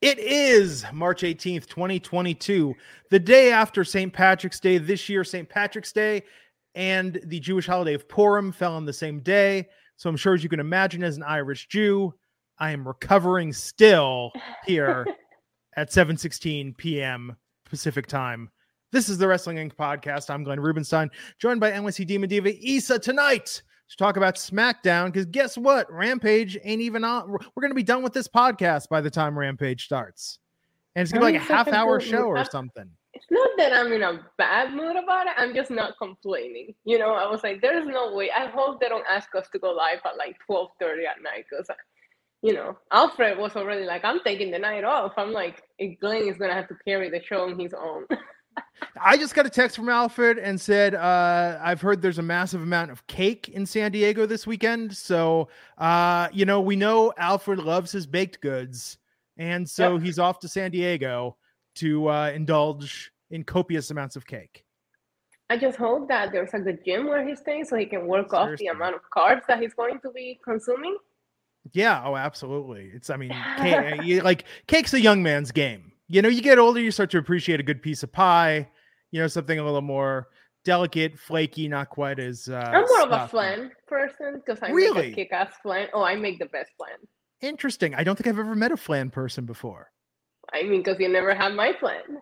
[0.00, 2.72] It is March 18th, 2022,
[3.10, 4.12] the day after St.
[4.12, 4.78] Patrick's Day.
[4.78, 5.48] This year, St.
[5.48, 6.22] Patrick's Day
[6.76, 9.66] and the Jewish holiday of Purim fell on the same day.
[9.96, 12.14] So I'm sure, as you can imagine, as an Irish Jew,
[12.60, 14.30] I am recovering still
[14.64, 15.04] here
[15.76, 17.36] at 7:16 p.m.
[17.64, 18.50] Pacific time.
[18.92, 19.74] This is the Wrestling Inc.
[19.74, 20.30] podcast.
[20.30, 21.10] I'm Glenn Rubenstein,
[21.40, 25.06] joined by NYC Demon Diva Isa tonight to talk about SmackDown.
[25.06, 25.90] Because guess what?
[25.92, 27.30] Rampage ain't even on.
[27.30, 30.38] We're going to be done with this podcast by the time Rampage starts.
[30.94, 32.90] And it's going to be like a half hour show or something.
[33.14, 35.32] It's not that I'm in a bad mood about it.
[35.36, 36.74] I'm just not complaining.
[36.84, 38.30] You know, I was like, there's no way.
[38.30, 41.68] I hope they don't ask us to go live at like 12:30 at night because,
[41.70, 41.74] uh,
[42.42, 45.14] you know, Alfred was already like, I'm taking the night off.
[45.16, 45.62] I'm like,
[46.00, 48.06] Glenn is gonna have to carry the show on his own.
[49.00, 52.62] I just got a text from Alfred and said, uh, I've heard there's a massive
[52.62, 54.96] amount of cake in San Diego this weekend.
[54.96, 58.98] So, uh, you know, we know Alfred loves his baked goods.
[59.36, 60.02] And so yep.
[60.02, 61.36] he's off to San Diego
[61.76, 64.64] to uh, indulge in copious amounts of cake.
[65.50, 68.30] I just hope that there's a good gym where he's staying so he can work
[68.30, 68.52] Seriously.
[68.52, 70.96] off the amount of carbs that he's going to be consuming.
[71.72, 72.02] Yeah.
[72.04, 72.90] Oh, absolutely.
[72.92, 76.80] It's, I mean, cake, like cake's a young man's game you know, you get older,
[76.80, 78.68] you start to appreciate a good piece of pie,
[79.10, 80.28] you know, something a little more
[80.64, 82.48] delicate, flaky, not quite as.
[82.48, 85.02] Uh, I'm more of a flan person because I really?
[85.02, 85.88] make a kick-ass flan.
[85.92, 86.96] Oh, I make the best flan.
[87.40, 87.94] Interesting.
[87.94, 89.90] I don't think I've ever met a flan person before.
[90.52, 92.20] I mean, because you never had my flan.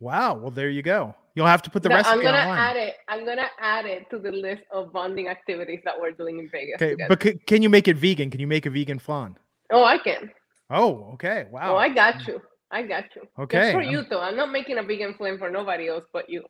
[0.00, 0.34] Wow.
[0.34, 1.14] Well, there you go.
[1.34, 2.58] You'll have to put the recipe I'm gonna online.
[2.58, 2.96] add it.
[3.06, 6.74] I'm gonna add it to the list of bonding activities that we're doing in Vegas.
[6.76, 7.08] Okay, together.
[7.08, 8.28] but c- can you make it vegan?
[8.28, 9.36] Can you make a vegan flan?
[9.70, 10.30] Oh, I can.
[10.70, 11.46] Oh, okay.
[11.50, 11.74] Wow.
[11.74, 12.40] Oh, I got you.
[12.70, 13.22] I got you.
[13.38, 13.58] Okay.
[13.58, 14.20] Just for you though.
[14.20, 16.44] I'm not making a vegan flame for nobody else but you.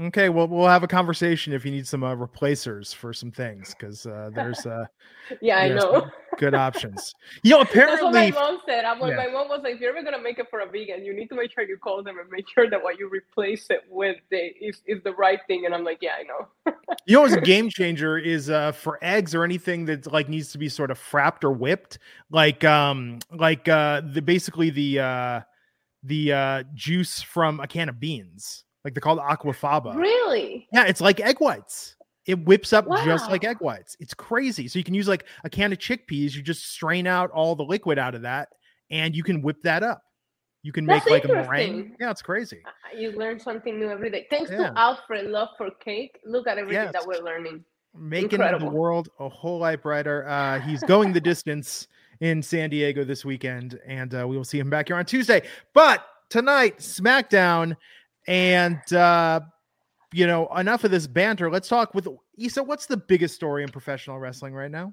[0.00, 3.74] Okay, well, we'll have a conversation if you need some uh, replacers for some things
[3.74, 4.84] because uh, there's uh,
[5.40, 6.08] yeah, I know
[6.38, 7.14] good options.
[7.42, 8.84] You know, apparently that's what my mom said.
[8.84, 9.16] I'm like, yeah.
[9.16, 11.28] my mom was like, if you're ever gonna make it for a vegan, you need
[11.28, 14.16] to make sure you call them and make sure that what you replace it with
[14.30, 15.66] the, is is the right thing.
[15.66, 16.74] And I'm like, yeah, I know.
[17.06, 20.52] you know, what's a game changer is uh, for eggs or anything that like needs
[20.52, 21.98] to be sort of frapped or whipped,
[22.30, 25.40] like um, like uh, the basically the uh
[26.02, 28.64] the uh, juice from a can of beans.
[28.84, 29.96] Like they're called aquafaba.
[29.96, 30.68] Really?
[30.72, 31.96] Yeah, it's like egg whites.
[32.26, 33.04] It whips up wow.
[33.04, 33.96] just like egg whites.
[34.00, 34.68] It's crazy.
[34.68, 36.34] So you can use like a can of chickpeas.
[36.34, 38.48] You just strain out all the liquid out of that,
[38.90, 40.02] and you can whip that up.
[40.62, 41.96] You can That's make like a meringue.
[42.00, 42.62] Yeah, it's crazy.
[42.96, 44.26] You learn something new every day.
[44.28, 44.70] Thanks yeah.
[44.70, 46.18] to Alfred Love for Cake.
[46.24, 47.64] Look at everything yeah, that we're learning.
[47.94, 48.70] Making Incredible.
[48.70, 50.28] the world a whole lot brighter.
[50.28, 51.88] Uh, he's going the distance
[52.20, 55.42] in San Diego this weekend, and uh, we will see him back here on Tuesday.
[55.74, 57.76] But tonight, SmackDown.
[58.26, 59.40] And, uh,
[60.12, 61.50] you know, enough of this banter.
[61.50, 62.62] Let's talk with Isa.
[62.62, 64.92] What's the biggest story in professional wrestling right now?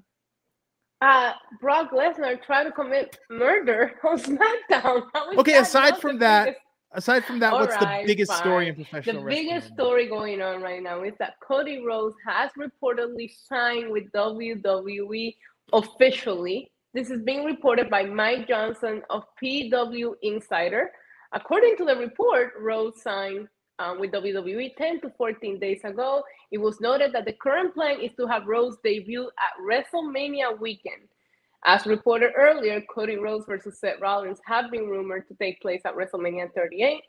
[1.02, 5.02] Uh, Brock Lesnar trying to commit murder on SmackDown.
[5.36, 6.60] Okay, aside from that, biggest...
[6.92, 8.40] aside from that, All what's right, the biggest fine.
[8.40, 9.44] story in professional the wrestling?
[9.44, 14.10] The biggest story going on right now is that Cody Rhodes has reportedly signed with
[14.12, 15.36] WWE
[15.74, 16.70] officially.
[16.96, 20.90] This is being reported by Mike Johnson of PW Insider.
[21.34, 23.48] According to the report, Rhodes signed
[23.78, 26.22] um, with WWE 10 to 14 days ago.
[26.52, 31.02] It was noted that the current plan is to have Rhodes debut at WrestleMania weekend.
[31.66, 35.94] As reported earlier, Cody Rhodes versus Seth Rollins have been rumored to take place at
[35.94, 37.02] WrestleMania 38.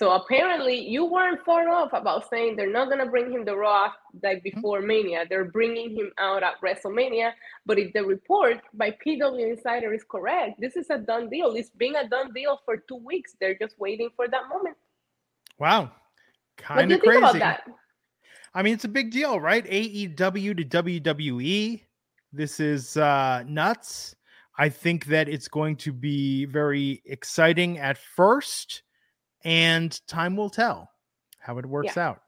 [0.00, 3.92] So apparently, you weren't far off about saying they're not gonna bring him the Raw
[4.22, 4.56] like mm-hmm.
[4.56, 5.26] before Mania.
[5.28, 7.32] They're bringing him out at WrestleMania.
[7.66, 11.52] But if the report by PW Insider is correct, this is a done deal.
[11.52, 13.34] It's been a done deal for two weeks.
[13.38, 14.78] They're just waiting for that moment.
[15.58, 15.90] Wow,
[16.56, 17.42] kind of crazy.
[18.54, 19.66] I mean, it's a big deal, right?
[19.66, 21.82] AEW to WWE.
[22.32, 24.16] This is uh, nuts.
[24.56, 28.82] I think that it's going to be very exciting at first
[29.44, 30.90] and time will tell
[31.38, 32.08] how it works yeah.
[32.08, 32.22] out.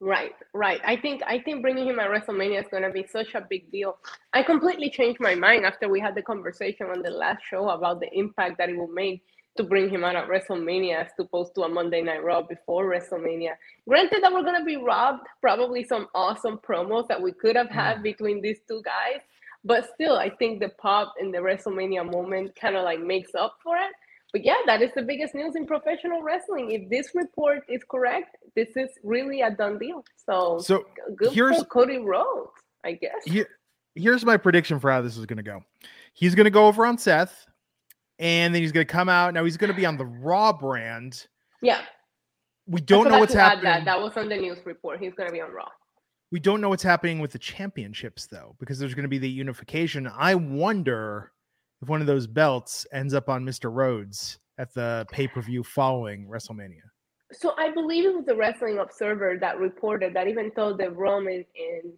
[0.00, 0.80] Right, right.
[0.84, 3.70] I think I think bringing him at WrestleMania is going to be such a big
[3.72, 3.98] deal.
[4.32, 7.98] I completely changed my mind after we had the conversation on the last show about
[7.98, 9.22] the impact that it will make
[9.56, 13.54] to bring him out at WrestleMania as opposed to a Monday Night Raw before WrestleMania.
[13.88, 17.68] Granted that we're going to be robbed probably some awesome promos that we could have
[17.68, 18.02] had mm.
[18.04, 19.20] between these two guys,
[19.64, 23.56] but still, I think the pop in the WrestleMania moment kind of like makes up
[23.64, 23.90] for it
[24.32, 26.70] but yeah, that is the biggest news in professional wrestling.
[26.70, 30.04] If this report is correct, this is really a done deal.
[30.16, 30.84] So, so
[31.16, 32.50] good here's, for Cody Rhodes,
[32.84, 33.24] I guess.
[33.24, 33.48] Here,
[33.94, 35.62] here's my prediction for how this is going to go.
[36.12, 37.46] He's going to go over on Seth,
[38.18, 39.32] and then he's going to come out.
[39.32, 41.26] Now he's going to be on the Raw brand.
[41.62, 41.80] Yeah.
[42.66, 43.64] We don't know what's happening.
[43.64, 43.84] That.
[43.86, 45.00] that was on the news report.
[45.00, 45.68] He's going to be on Raw.
[46.30, 49.30] We don't know what's happening with the championships though, because there's going to be the
[49.30, 50.06] unification.
[50.06, 51.32] I wonder
[51.82, 53.72] if one of those belts ends up on Mr.
[53.72, 56.82] Rhodes at the pay per view following WrestleMania.
[57.32, 61.44] So I believe it was the Wrestling Observer that reported that even though the Roman
[61.56, 61.92] and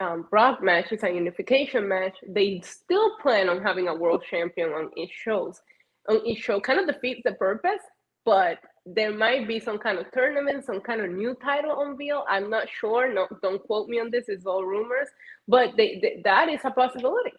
[0.00, 4.70] um, Brock match is a unification match, they still plan on having a world champion
[4.70, 5.60] on each shows.
[6.08, 7.80] On each show, kind of defeats the purpose,
[8.24, 12.24] but there might be some kind of tournament, some kind of new title unveil.
[12.28, 13.12] I'm not sure.
[13.12, 14.24] No, don't quote me on this.
[14.28, 15.08] It's all rumors,
[15.46, 17.32] but they, they, that is a possibility.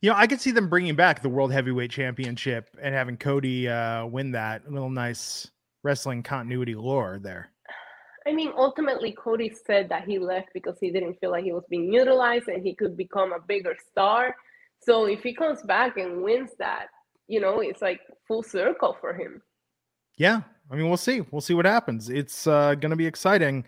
[0.00, 3.68] You know, I could see them bringing back the World Heavyweight Championship and having Cody
[3.68, 4.62] uh, win that.
[4.66, 5.50] A little nice
[5.82, 7.50] wrestling continuity lore there.
[8.26, 11.64] I mean, ultimately, Cody said that he left because he didn't feel like he was
[11.70, 14.36] being utilized and he could become a bigger star.
[14.82, 16.86] So if he comes back and wins that,
[17.28, 19.42] you know, it's like full circle for him.
[20.16, 21.22] Yeah, I mean, we'll see.
[21.30, 22.10] We'll see what happens.
[22.10, 23.64] It's uh, going to be exciting.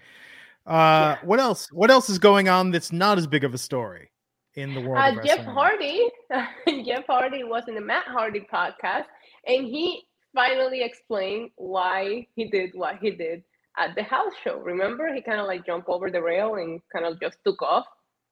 [0.67, 1.19] Uh, yeah.
[1.25, 1.69] What else?
[1.73, 4.12] What else is going on that's not as big of a story
[4.55, 5.19] in the world?
[5.19, 6.09] Uh, Jeff Hardy.
[6.85, 9.07] Jeff Hardy was in the Matt Hardy podcast,
[9.47, 10.03] and he
[10.35, 13.43] finally explained why he did what he did
[13.79, 14.59] at the house show.
[14.59, 17.87] Remember, he kind of like jumped over the rail and kind of just took off,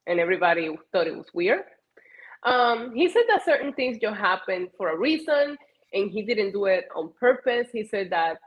[0.06, 1.64] and everybody thought it was weird.
[2.42, 5.56] Um, he said that certain things just happened for a reason,
[5.92, 7.68] and he didn't do it on purpose.
[7.72, 8.38] He said that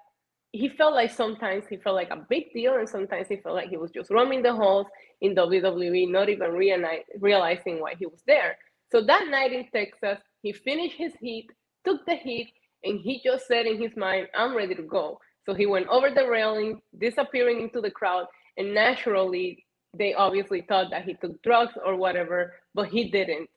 [0.53, 3.69] he felt like sometimes he felt like a big deal, and sometimes he felt like
[3.69, 4.85] he was just roaming the halls
[5.19, 8.55] in WWE, not even realizing why he was there.
[8.91, 11.49] So that night in Texas, he finished his heat,
[11.83, 12.53] took the heat,
[12.83, 15.19] and he just said in his mind, I'm ready to go.
[15.47, 19.65] So he went over the railing, disappearing into the crowd, and naturally,
[19.97, 23.49] they obviously thought that he took drugs or whatever, but he didn't.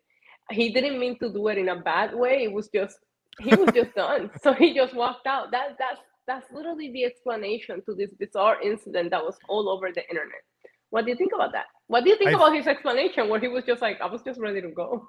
[0.51, 2.45] He didn't mean to do it in a bad way.
[2.45, 2.99] It was just
[3.41, 4.31] he was just done.
[4.43, 5.51] So he just walked out.
[5.51, 10.03] That that's that's literally the explanation to this bizarre incident that was all over the
[10.09, 10.43] internet.
[10.91, 11.67] What do you think about that?
[11.89, 14.23] What do you think I, about his explanation where he was just like, I was
[14.23, 15.09] just ready to go?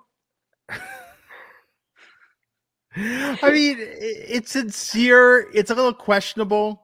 [2.95, 5.49] I mean, it's sincere.
[5.53, 6.81] It's a little questionable,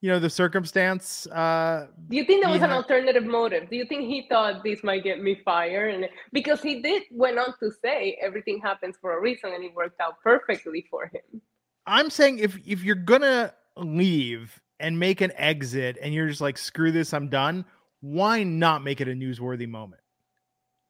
[0.00, 1.26] you know, the circumstance.
[1.26, 3.68] Uh, Do you think there was an alternative motive?
[3.68, 5.94] Do you think he thought this might get me fired?
[5.94, 9.74] And because he did went on to say everything happens for a reason, and it
[9.74, 11.42] worked out perfectly for him.
[11.86, 16.58] I'm saying if if you're gonna leave and make an exit, and you're just like,
[16.58, 17.64] screw this, I'm done.
[18.00, 20.00] Why not make it a newsworthy moment?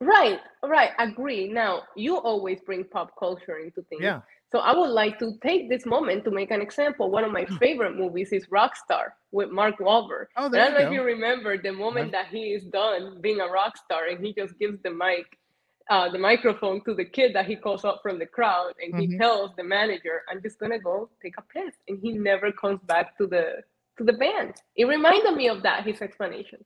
[0.00, 0.90] Right, right.
[0.98, 1.48] Agree.
[1.48, 4.02] Now you always bring pop culture into things.
[4.02, 4.22] Yeah.
[4.50, 7.10] So I would like to take this moment to make an example.
[7.10, 10.26] One of my favorite movies is Rockstar with Mark Wahlberg.
[10.36, 13.40] Oh, there I don't know if you remember the moment that he is done being
[13.40, 15.26] a rock star and he just gives the mic,
[15.92, 19.12] uh, the microphone to the kid that he calls up from the crowd, and mm-hmm.
[19.12, 22.80] he tells the manager, "I'm just gonna go take a piss," and he never comes
[22.84, 23.62] back to the
[23.98, 24.54] to the band.
[24.74, 26.64] It reminded me of that his explanation.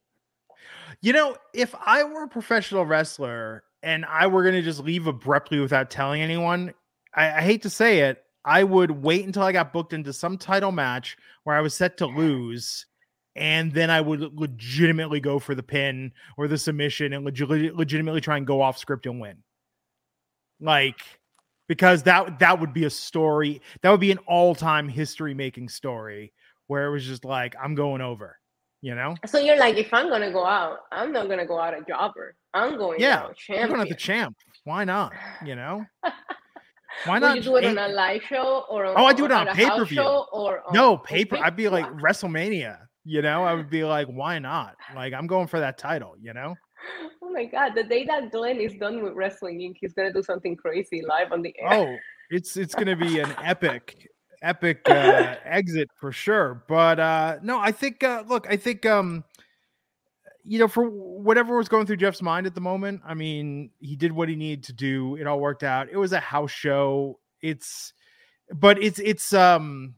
[1.00, 5.08] You know, if I were a professional wrestler and I were going to just leave
[5.08, 6.72] abruptly without telling anyone,
[7.12, 10.38] I, I hate to say it, I would wait until I got booked into some
[10.38, 12.86] title match where I was set to lose,
[13.36, 18.22] and then I would legitimately go for the pin or the submission and legit- legitimately
[18.22, 19.42] try and go off script and win.
[20.58, 20.98] Like,
[21.68, 26.32] because that that would be a story that would be an all-time history making story
[26.66, 28.38] where it was just like I'm going over,
[28.80, 29.16] you know.
[29.26, 32.34] So you're like, if I'm gonna go out, I'm not gonna go out a jobber.
[32.54, 33.64] I'm going yeah, out champion.
[33.64, 34.36] I'm going out the champ.
[34.64, 35.12] Why not?
[35.44, 35.84] You know.
[37.04, 37.36] Why not?
[37.36, 39.48] you do it on a live show or oh, on, oh, I do it on,
[39.48, 40.00] on pay per view.
[40.00, 41.36] Or no paper.
[41.36, 42.78] I'd be like WrestleMania.
[43.06, 44.76] You know, I would be like, why not?
[44.94, 46.14] Like, I'm going for that title.
[46.20, 46.54] You know.
[47.22, 47.72] Oh my god!
[47.74, 51.32] The day that Glenn is done with Wrestling Inc., he's gonna do something crazy live
[51.32, 51.72] on the air.
[51.72, 51.96] Oh,
[52.30, 54.08] it's it's gonna be an epic,
[54.42, 56.64] epic uh, exit for sure.
[56.68, 59.24] But uh no, I think uh look, I think um
[60.46, 63.96] you know, for whatever was going through Jeff's mind at the moment, I mean, he
[63.96, 65.16] did what he needed to do.
[65.16, 65.88] It all worked out.
[65.90, 67.18] It was a house show.
[67.42, 67.92] It's,
[68.54, 69.94] but it's it's um,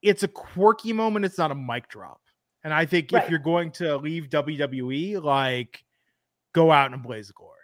[0.00, 1.24] it's a quirky moment.
[1.24, 2.20] It's not a mic drop.
[2.68, 3.24] And I think right.
[3.24, 5.82] if you're going to leave WWE, like,
[6.52, 7.54] go out and blaze the glory.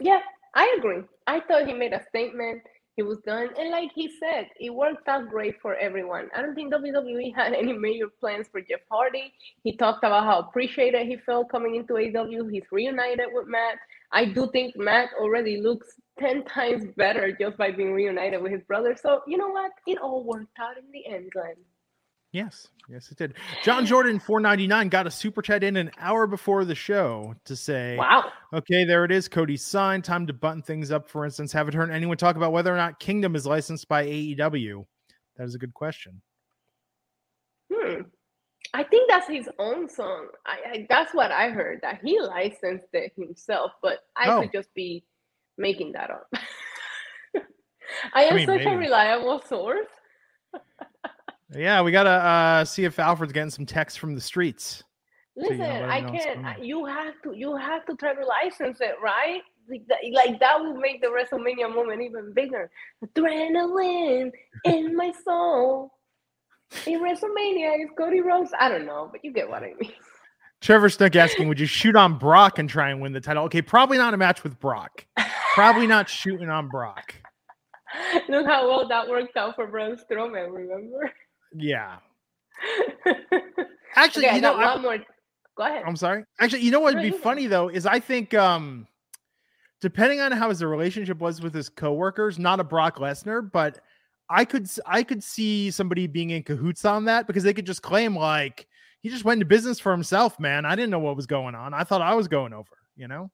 [0.00, 0.20] Yeah,
[0.54, 1.02] I agree.
[1.26, 2.62] I thought he made a statement
[2.96, 3.50] he was done.
[3.58, 6.30] And like he said, it worked out great for everyone.
[6.34, 9.34] I don't think WWE had any major plans for Jeff Hardy.
[9.62, 12.50] He talked about how appreciated he felt coming into AEW.
[12.50, 13.76] He's reunited with Matt.
[14.10, 18.62] I do think Matt already looks 10 times better just by being reunited with his
[18.62, 18.96] brother.
[18.96, 19.72] So, you know what?
[19.86, 21.56] It all worked out in the end, Glenn.
[22.32, 23.34] Yes, yes, it did.
[23.62, 27.34] John Jordan, four ninety nine, got a super chat in an hour before the show
[27.44, 29.28] to say, "Wow, okay, there it is.
[29.28, 30.02] Cody's signed.
[30.04, 31.10] Time to button things up.
[31.10, 34.86] For instance, haven't heard anyone talk about whether or not Kingdom is licensed by AEW.
[35.36, 36.22] That is a good question.
[37.70, 38.02] Hmm.
[38.74, 40.28] I think that's his own song.
[40.46, 44.40] I, I that's what I heard that he licensed it himself, but I oh.
[44.40, 45.04] could just be
[45.58, 46.28] making that up.
[48.14, 48.70] I am I mean, such maybe.
[48.70, 49.88] a reliable source.
[51.54, 54.82] Yeah, we gotta uh, see if Alfred's getting some texts from the streets.
[55.36, 56.64] Listen, so, you know, I can't.
[56.64, 57.34] You have to.
[57.34, 59.42] You have to try to license it, right?
[59.68, 62.70] Like that, like that will make the WrestleMania moment even bigger.
[63.04, 64.30] Adrenaline
[64.64, 65.92] in my soul.
[66.86, 68.50] In WrestleMania, it's Cody Rhodes.
[68.58, 69.92] I don't know, but you get what I mean.
[70.62, 73.44] Trevor Snook asking, would you shoot on Brock and try and win the title?
[73.44, 75.04] Okay, probably not a match with Brock.
[75.54, 77.14] Probably not shooting on Brock.
[78.28, 81.12] Look how well that worked out for Braun Strowman, remember?
[81.54, 81.96] Yeah.
[83.96, 84.98] Actually, okay, you know, one more.
[85.56, 85.84] Go ahead.
[85.86, 86.24] I'm sorry.
[86.40, 88.86] Actually, you know what would be funny though is I think um
[89.80, 93.80] depending on how his relationship was with his coworkers, not a Brock Lesnar, but
[94.30, 97.82] I could I could see somebody being in cahoots on that because they could just
[97.82, 98.66] claim like
[99.02, 100.64] he just went into business for himself, man.
[100.64, 101.74] I didn't know what was going on.
[101.74, 103.30] I thought I was going over, you know.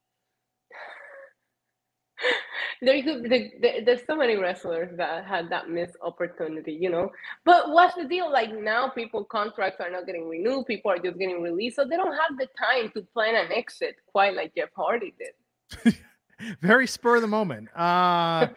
[2.82, 7.10] there could there, there's so many wrestlers that had that missed opportunity, you know.
[7.44, 8.30] But what's the deal?
[8.30, 10.66] Like now, people contracts are not getting renewed.
[10.66, 13.96] People are just getting released, so they don't have the time to plan an exit
[14.06, 15.94] quite like Jeff Hardy did.
[16.60, 17.68] Very spur of the moment.
[17.76, 18.48] Uh,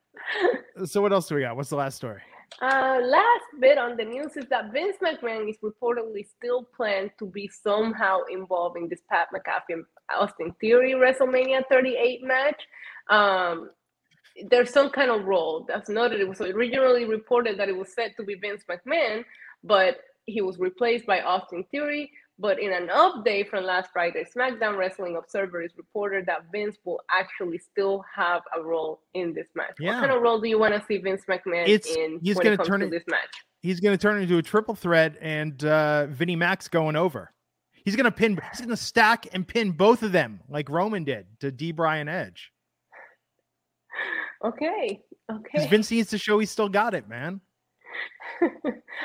[0.84, 1.56] so what else do we got?
[1.56, 2.22] What's the last story?
[2.60, 7.26] Uh, last bit on the news is that Vince McMahon is reportedly still planned to
[7.26, 12.62] be somehow involved in this Pat McAfee Austin Theory WrestleMania 38 match.
[13.10, 13.70] Um,
[14.48, 16.20] there's some kind of role that's noted.
[16.20, 19.24] It was originally reported that it was said to be Vince McMahon,
[19.62, 22.10] but he was replaced by Austin Theory.
[22.38, 27.00] But in an update from last Friday, SmackDown, Wrestling Observer is reported that Vince will
[27.10, 29.74] actually still have a role in this match.
[29.78, 29.92] Yeah.
[29.92, 32.56] What kind of role do you want to see Vince McMahon it's, in he's going
[32.56, 33.30] to turn to it, this match?
[33.60, 37.32] He's going to turn into a triple threat, and uh, Vinnie Mac's going over.
[37.84, 38.38] He's going to pin.
[38.56, 41.72] He's to stack and pin both of them like Roman did to D.
[41.72, 42.52] Brian Edge.
[44.44, 45.00] Okay.
[45.30, 45.66] Okay.
[45.68, 47.40] Vince needs to show he still got it, man.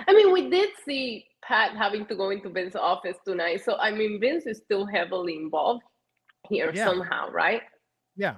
[0.08, 3.62] I mean, we did see Pat having to go into Vince's office tonight.
[3.64, 5.84] So, I mean, Vince is still heavily involved
[6.50, 6.86] here yeah.
[6.86, 7.62] somehow, right?
[8.16, 8.36] Yeah.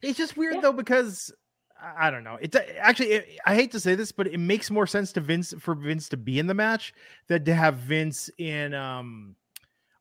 [0.00, 0.60] It's just weird, yeah.
[0.62, 1.32] though, because
[1.82, 2.38] I don't know.
[2.40, 5.52] It's actually, it, I hate to say this, but it makes more sense to Vince
[5.58, 6.94] for Vince to be in the match
[7.26, 9.34] than to have Vince in um,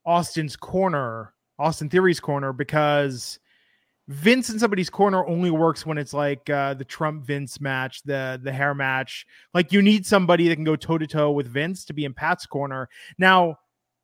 [0.06, 3.40] Austin's corner, Austin Theory's corner, because
[4.08, 8.40] Vince in somebody's corner only works when it's like uh, the Trump Vince match, the
[8.44, 9.26] the hair match.
[9.54, 12.14] Like you need somebody that can go toe to toe with Vince to be in
[12.14, 12.90] Pat's corner.
[13.18, 13.58] Now,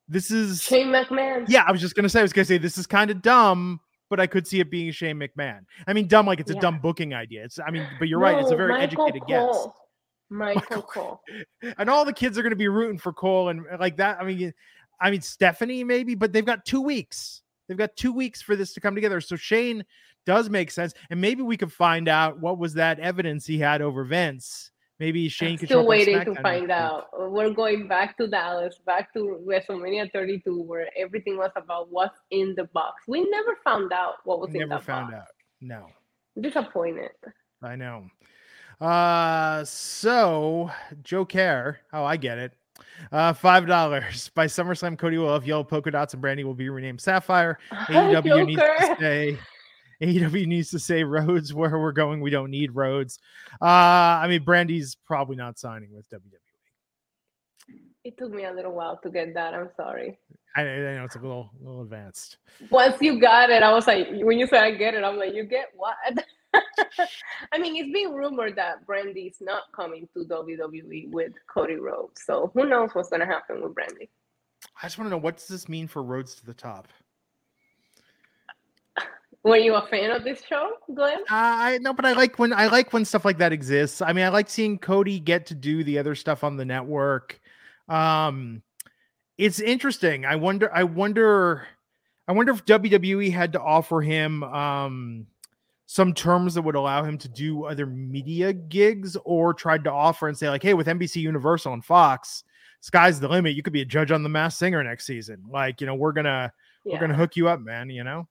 [0.07, 1.45] this is Shane McMahon.
[1.47, 3.81] Yeah, I was just gonna say, I was gonna say this is kind of dumb,
[4.09, 5.61] but I could see it being Shane McMahon.
[5.85, 7.43] I mean, dumb like it's a dumb booking idea.
[7.43, 9.53] It's I mean, but you're no, right, it's a very Michael educated Cole.
[9.53, 9.73] guess.
[10.29, 11.21] Michael, Michael Cole.
[11.77, 14.19] And all the kids are gonna be rooting for Cole and uh, like that.
[14.19, 14.53] I mean,
[14.99, 17.41] I mean Stephanie maybe, but they've got two weeks.
[17.67, 19.19] They've got two weeks for this to come together.
[19.21, 19.83] So Shane
[20.25, 20.93] does make sense.
[21.09, 24.71] And maybe we could find out what was that evidence he had over Vince.
[24.99, 27.07] Maybe Shane could still waiting to find out.
[27.13, 32.55] We're going back to Dallas, back to WrestleMania 32, where everything was about what's in
[32.55, 33.03] the box.
[33.07, 34.87] We never found out what was we in the box.
[34.87, 35.27] We never found out.
[35.61, 35.87] No.
[36.41, 37.11] Disappointed.
[37.61, 38.05] I know.
[38.79, 40.71] Uh so
[41.03, 41.79] Joe Care.
[41.93, 42.53] Oh, I get it.
[43.11, 44.97] Uh, five dollars by SummerSlam.
[44.97, 47.57] Cody will have yellow polka dots, and Brandi will be renamed Sapphire.
[47.71, 49.37] AEW needs to say
[50.01, 52.21] AEW needs to say roads where we're going.
[52.21, 53.19] We don't need roads.
[53.61, 56.19] Uh, I mean, Brandi's probably not signing with WWE.
[58.03, 59.53] It took me a little while to get that.
[59.53, 60.17] I'm sorry.
[60.55, 62.37] I, I know it's a little, little advanced.
[62.71, 65.33] Once you got it, I was like, when you said I get it, I'm like,
[65.33, 65.95] you get what?
[67.51, 72.21] I mean, it's being rumored that Brandi's not coming to WWE with Cody Rhodes.
[72.25, 74.09] So who knows what's going to happen with Brandi?
[74.81, 76.87] I just want to know what does this mean for Rhodes to the top?
[79.47, 81.19] Were you a fan of this show, Glenn?
[81.21, 84.01] Uh, I no, but I like when I like when stuff like that exists.
[84.01, 87.39] I mean, I like seeing Cody get to do the other stuff on the network.
[87.87, 88.61] Um,
[89.37, 90.25] it's interesting.
[90.25, 90.69] I wonder.
[90.73, 91.65] I wonder.
[92.27, 95.27] I wonder if WWE had to offer him um
[95.85, 100.27] some terms that would allow him to do other media gigs or tried to offer
[100.27, 102.43] and say like hey with nbc universal and fox
[102.81, 105.79] sky's the limit you could be a judge on the Masked Singer next season like
[105.79, 106.51] you know we're gonna
[106.83, 106.93] yeah.
[106.93, 108.27] we're gonna hook you up man you know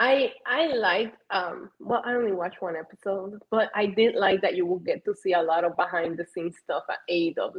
[0.00, 4.56] i i like um well i only watched one episode but i did like that
[4.56, 7.52] you will get to see a lot of behind the scenes stuff at aew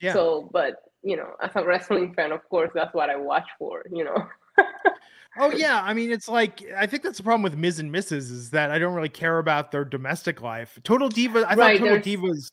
[0.00, 0.12] yeah.
[0.12, 3.84] so but you know as a wrestling fan of course that's what i watch for
[3.92, 4.26] you know
[5.38, 8.30] Oh yeah, I mean it's like I think that's the problem with Miz and Mrs.
[8.30, 10.78] is that I don't really care about their domestic life.
[10.82, 12.50] Total Diva, I right, thought Total Divas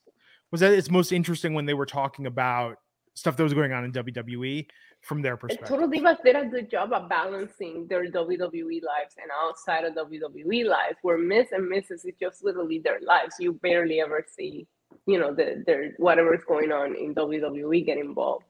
[0.52, 2.78] was that it's most interesting when they were talking about
[3.14, 4.68] stuff that was going on in WWE
[5.04, 5.68] from their perspective.
[5.68, 10.66] Total Divas did a good job of balancing their WWE lives and outside of WWE
[10.66, 12.06] lives, where Miz and Mrs.
[12.06, 13.36] is just literally their lives.
[13.40, 14.68] You barely ever see
[15.06, 18.46] you know the their whatever's going on in WWE get involved.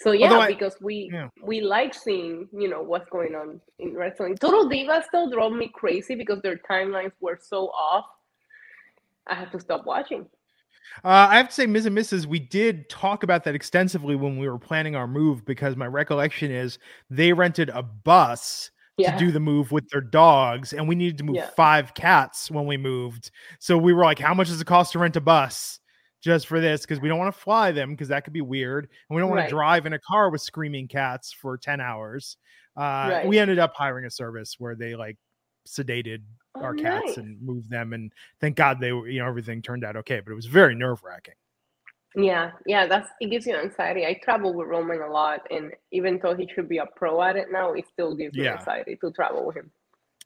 [0.00, 1.28] So yeah, I, because we yeah.
[1.42, 4.36] we like seeing you know what's going on in wrestling.
[4.36, 8.06] Total Divas still drove me crazy because their timelines were so off.
[9.26, 10.26] I had to stop watching.
[11.04, 14.38] Uh, I have to say, Miz and Mrs., we did talk about that extensively when
[14.38, 16.78] we were planning our move because my recollection is
[17.08, 19.12] they rented a bus yeah.
[19.12, 21.50] to do the move with their dogs, and we needed to move yeah.
[21.56, 23.30] five cats when we moved.
[23.60, 25.80] So we were like, how much does it cost to rent a bus?
[26.20, 28.88] Just for this, because we don't want to fly them because that could be weird,
[29.08, 29.48] and we don't want right.
[29.48, 32.36] to drive in a car with screaming cats for ten hours.
[32.76, 32.80] Uh,
[33.10, 33.26] right.
[33.28, 35.16] We ended up hiring a service where they like
[35.68, 36.22] sedated
[36.60, 37.16] oh, our cats nice.
[37.16, 40.20] and move them, and thank God they were, you know, everything turned out okay.
[40.20, 41.34] But it was very nerve wracking.
[42.16, 44.06] Yeah, yeah, that's it gives you anxiety.
[44.06, 47.36] I travel with Roman a lot, and even though he should be a pro at
[47.36, 48.54] it now, it still gives me yeah.
[48.54, 49.70] anxiety to travel with him.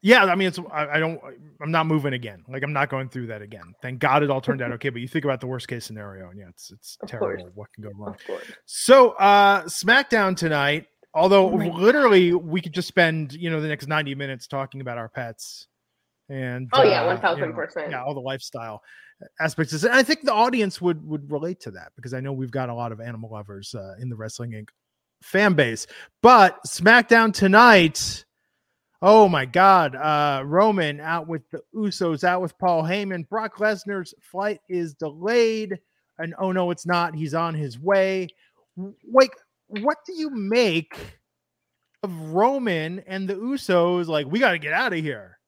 [0.05, 1.21] Yeah, I mean, it's I, I, don't,
[1.61, 2.45] I'm not moving again.
[2.49, 3.73] Like I'm not going through that again.
[3.83, 4.89] Thank God it all turned out okay.
[4.89, 7.45] But you think about the worst case scenario, and yeah, it's it's of terrible.
[7.45, 7.53] Course.
[7.55, 8.17] What can go wrong?
[8.67, 10.87] So, uh SmackDown tonight.
[11.15, 14.99] Although oh literally we could just spend you know the next 90 minutes talking about
[14.99, 15.69] our pets
[16.29, 17.91] and oh yeah, uh, one thousand percent.
[17.91, 18.83] Yeah, all the lifestyle
[19.41, 19.73] aspects.
[19.83, 22.69] And I think the audience would would relate to that because I know we've got
[22.69, 24.69] a lot of animal lovers uh, in the Wrestling Inc.
[25.23, 25.87] fan base.
[26.23, 28.25] But SmackDown tonight.
[29.05, 29.97] Oh my God.
[29.97, 33.29] Uh, Roman out with the Usos, out with Paul Heyman.
[33.29, 35.79] Brock Lesnar's flight is delayed.
[36.19, 37.15] And oh no, it's not.
[37.15, 38.29] He's on his way.
[38.77, 39.31] Wait,
[39.67, 40.97] what do you make
[42.03, 44.07] of Roman and the Usos?
[44.07, 45.39] Like, we got to get out of here.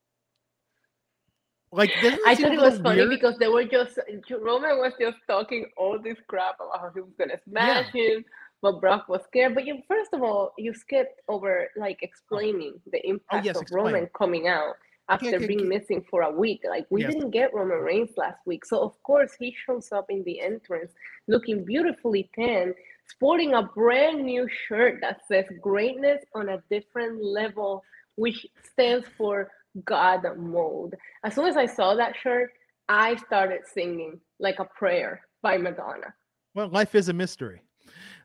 [1.74, 1.90] Like
[2.24, 3.10] I thought it was funny weird?
[3.10, 3.98] because they were just
[4.30, 8.02] Roman was just talking all this crap about how he was gonna smash yeah.
[8.02, 8.24] him,
[8.62, 9.56] but Brock was scared.
[9.56, 13.56] But you first of all, you skipped over like explaining the oh, impact oh, yes,
[13.56, 13.84] of explain.
[13.86, 14.76] Roman coming out
[15.08, 16.62] after being missing for a week.
[16.68, 17.12] Like we yes.
[17.12, 18.64] didn't get Roman Reigns last week.
[18.64, 20.92] So of course he shows up in the entrance
[21.26, 22.72] looking beautifully tan,
[23.08, 27.82] sporting a brand new shirt that says greatness on a different level,
[28.14, 29.50] which stands for
[29.84, 30.94] God mode.
[31.24, 32.50] As soon as I saw that shirt,
[32.88, 36.14] I started singing like a prayer by Madonna.
[36.54, 37.62] Well, life is a mystery.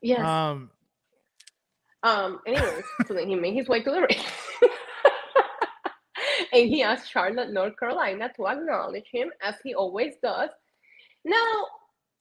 [0.02, 0.20] Yes.
[0.20, 0.70] Um.
[2.04, 2.40] Um.
[2.46, 4.24] Anyways, so then he made his way to the ring,
[6.54, 10.50] and he asked Charlotte, North Carolina, to acknowledge him as he always does.
[11.26, 11.66] Now,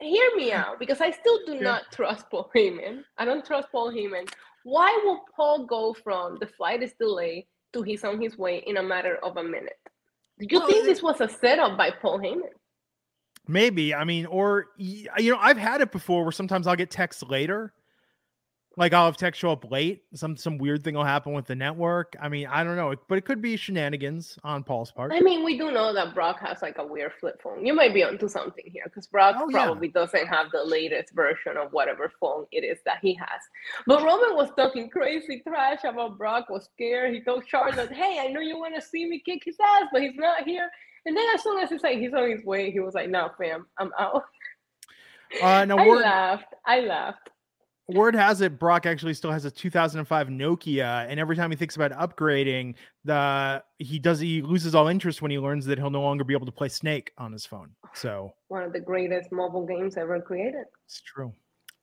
[0.01, 3.03] hear me out because I still do not trust Paul Heyman.
[3.19, 4.29] I don't trust Paul Heyman.
[4.65, 8.77] Why will Paul go from the flight is delayed to he's on his way in
[8.77, 9.79] a matter of a minute.
[10.39, 12.51] Do you well, think this was a setup by Paul Heyman?
[13.47, 13.95] Maybe.
[13.95, 17.73] I mean, or you know, I've had it before where sometimes I'll get texts later
[18.79, 20.05] like I'll have text show up late.
[20.15, 22.15] Some some weird thing will happen with the network.
[22.23, 25.13] I mean, I don't know, but it could be shenanigans on Paul's part.
[25.13, 27.67] I mean, we do know that Brock has like a weird flip phone.
[27.67, 30.01] You might be onto something here because Brock oh, probably yeah.
[30.01, 33.41] doesn't have the latest version of whatever phone it is that he has.
[33.87, 36.49] But Roman was talking crazy trash about Brock.
[36.49, 37.13] Was scared.
[37.13, 40.03] He told Charlotte, "Hey, I know you want to see me kick his ass, but
[40.03, 40.71] he's not here."
[41.05, 43.31] And then as soon as he said he's on his way, he was like, "No,
[43.37, 44.23] fam, I'm out."
[45.43, 46.55] Uh, no, I laughed.
[46.65, 47.29] I laughed
[47.89, 51.77] word has it Brock actually still has a 2005 Nokia, and every time he thinks
[51.77, 52.75] about upgrading,
[53.05, 56.35] the he does he loses all interest when he learns that he'll no longer be
[56.35, 57.71] able to play Snake on his phone.
[57.95, 60.65] So one of the greatest mobile games ever created.
[60.87, 61.33] It's true.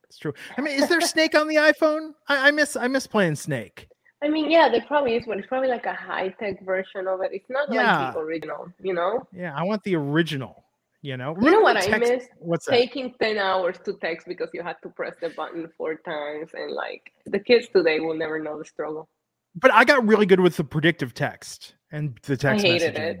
[0.08, 0.32] It's true.
[0.56, 2.12] I mean, is there Snake on the iPhone?
[2.28, 3.88] I, I miss I miss playing Snake.
[4.22, 7.20] I mean, yeah, there probably is, but it's probably like a high tech version of
[7.20, 7.30] it.
[7.32, 8.06] It's not yeah.
[8.06, 9.26] like the original, you know?
[9.32, 10.64] Yeah, I want the original.
[11.06, 12.26] You know, you know what text, I miss?
[12.40, 12.72] What's that?
[12.72, 16.50] Taking 10 hours to text because you had to press the button four times.
[16.52, 19.08] And like the kids today will never know the struggle.
[19.54, 22.64] But I got really good with the predictive text and the text.
[22.64, 23.20] I hated messaging.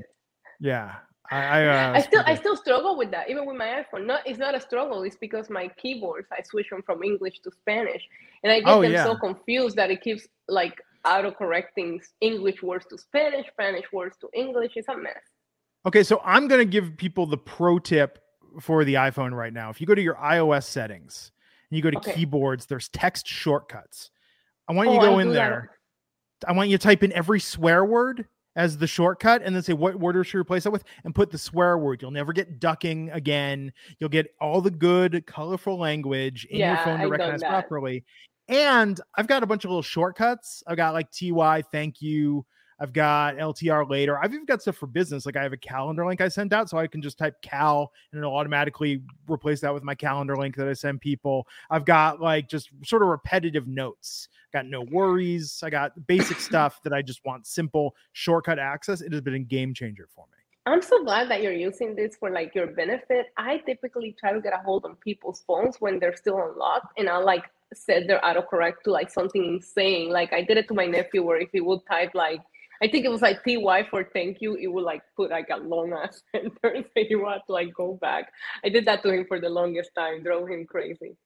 [0.58, 0.94] Yeah.
[1.30, 4.04] I I, uh, I still I still struggle with that even with my iPhone.
[4.04, 5.04] Not it's not a struggle.
[5.04, 8.02] It's because my keyboards I switch them from English to Spanish,
[8.42, 9.04] and I get oh, them yeah.
[9.04, 14.28] so confused that it keeps like auto correcting English words to Spanish, Spanish words to
[14.34, 14.72] English.
[14.74, 15.22] It's a mess.
[15.86, 18.18] Okay, so I'm going to give people the pro tip
[18.60, 19.70] for the iPhone right now.
[19.70, 21.30] If you go to your iOS settings
[21.70, 22.12] and you go to okay.
[22.12, 24.10] keyboards, there's text shortcuts.
[24.68, 25.70] I want you to oh, go I in there.
[26.40, 26.50] That.
[26.50, 29.74] I want you to type in every swear word as the shortcut and then say
[29.74, 32.02] what word should you replace that with and put the swear word.
[32.02, 33.72] You'll never get ducking again.
[34.00, 38.04] You'll get all the good, colorful language in yeah, your phone to recognize properly.
[38.48, 40.64] And I've got a bunch of little shortcuts.
[40.66, 42.44] I've got like TY, thank you,
[42.78, 44.18] I've got LTR later.
[44.18, 45.24] I've even got stuff for business.
[45.24, 47.92] Like I have a calendar link I sent out, so I can just type Cal
[48.12, 51.46] and it'll automatically replace that with my calendar link that I send people.
[51.70, 54.28] I've got like just sort of repetitive notes.
[54.52, 55.60] I Got no worries.
[55.62, 59.00] I got basic stuff that I just want simple shortcut access.
[59.00, 60.36] It has been a game changer for me.
[60.66, 63.26] I'm so glad that you're using this for like your benefit.
[63.36, 67.08] I typically try to get a hold on people's phones when they're still unlocked, and
[67.08, 70.10] I'll like set their autocorrect to like something insane.
[70.10, 72.40] Like I did it to my nephew, where if he would type like
[72.82, 75.56] I think it was like TY for thank you, it would like put like a
[75.56, 78.32] long ass sentence, and you had to like go back.
[78.64, 81.16] I did that to him for the longest time, drove him crazy.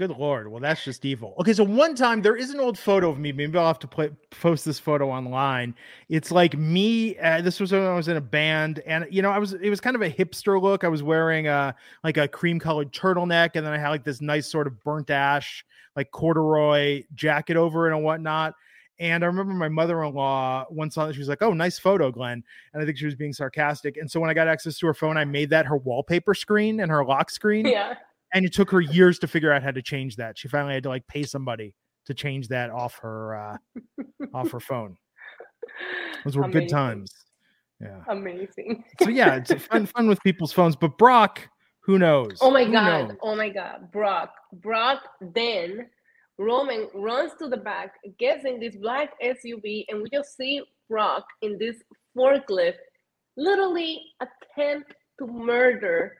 [0.00, 0.48] Good lord.
[0.48, 1.34] Well, that's just evil.
[1.40, 3.32] Okay, so one time there is an old photo of me.
[3.32, 5.74] Maybe I'll have to play, post this photo online.
[6.08, 7.18] It's like me.
[7.18, 9.52] Uh, this was when I was in a band, and you know, I was.
[9.52, 10.84] It was kind of a hipster look.
[10.84, 14.22] I was wearing a like a cream colored turtleneck, and then I had like this
[14.22, 18.54] nice sort of burnt ash, like corduroy jacket over it and whatnot.
[19.00, 22.44] And I remember my mother-in-law once saw that she was like, "Oh, nice photo, Glenn,"
[22.72, 23.96] and I think she was being sarcastic.
[23.96, 26.80] And so when I got access to her phone, I made that her wallpaper screen
[26.80, 27.66] and her lock screen.
[27.66, 27.94] Yeah
[28.32, 30.38] and it took her years to figure out how to change that.
[30.38, 31.74] She finally had to like pay somebody
[32.06, 33.56] to change that off her uh
[34.34, 34.96] off her phone.
[36.24, 36.60] Those were Amazing.
[36.62, 37.12] good times.
[37.80, 38.02] Yeah.
[38.08, 38.84] Amazing.
[39.02, 40.76] so yeah, it's fun fun with people's phones.
[40.76, 41.48] But Brock,
[41.80, 42.38] who knows?
[42.40, 43.08] Oh my who god.
[43.08, 43.16] Knows?
[43.22, 43.90] Oh my god.
[43.90, 44.34] Brock.
[44.52, 45.88] Brock then
[46.40, 51.26] Roman runs to the back, gets in this black SUV, and we just see Brock
[51.42, 51.76] in this
[52.16, 52.78] forklift
[53.36, 56.16] literally attempt to murder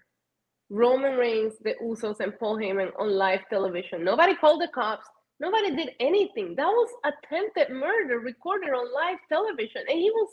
[0.68, 4.04] Roman Reigns, the Usos, and Paul Heyman on live television.
[4.04, 5.06] Nobody called the cops.
[5.40, 6.54] Nobody did anything.
[6.54, 10.28] That was attempted murder recorded on live television, and he was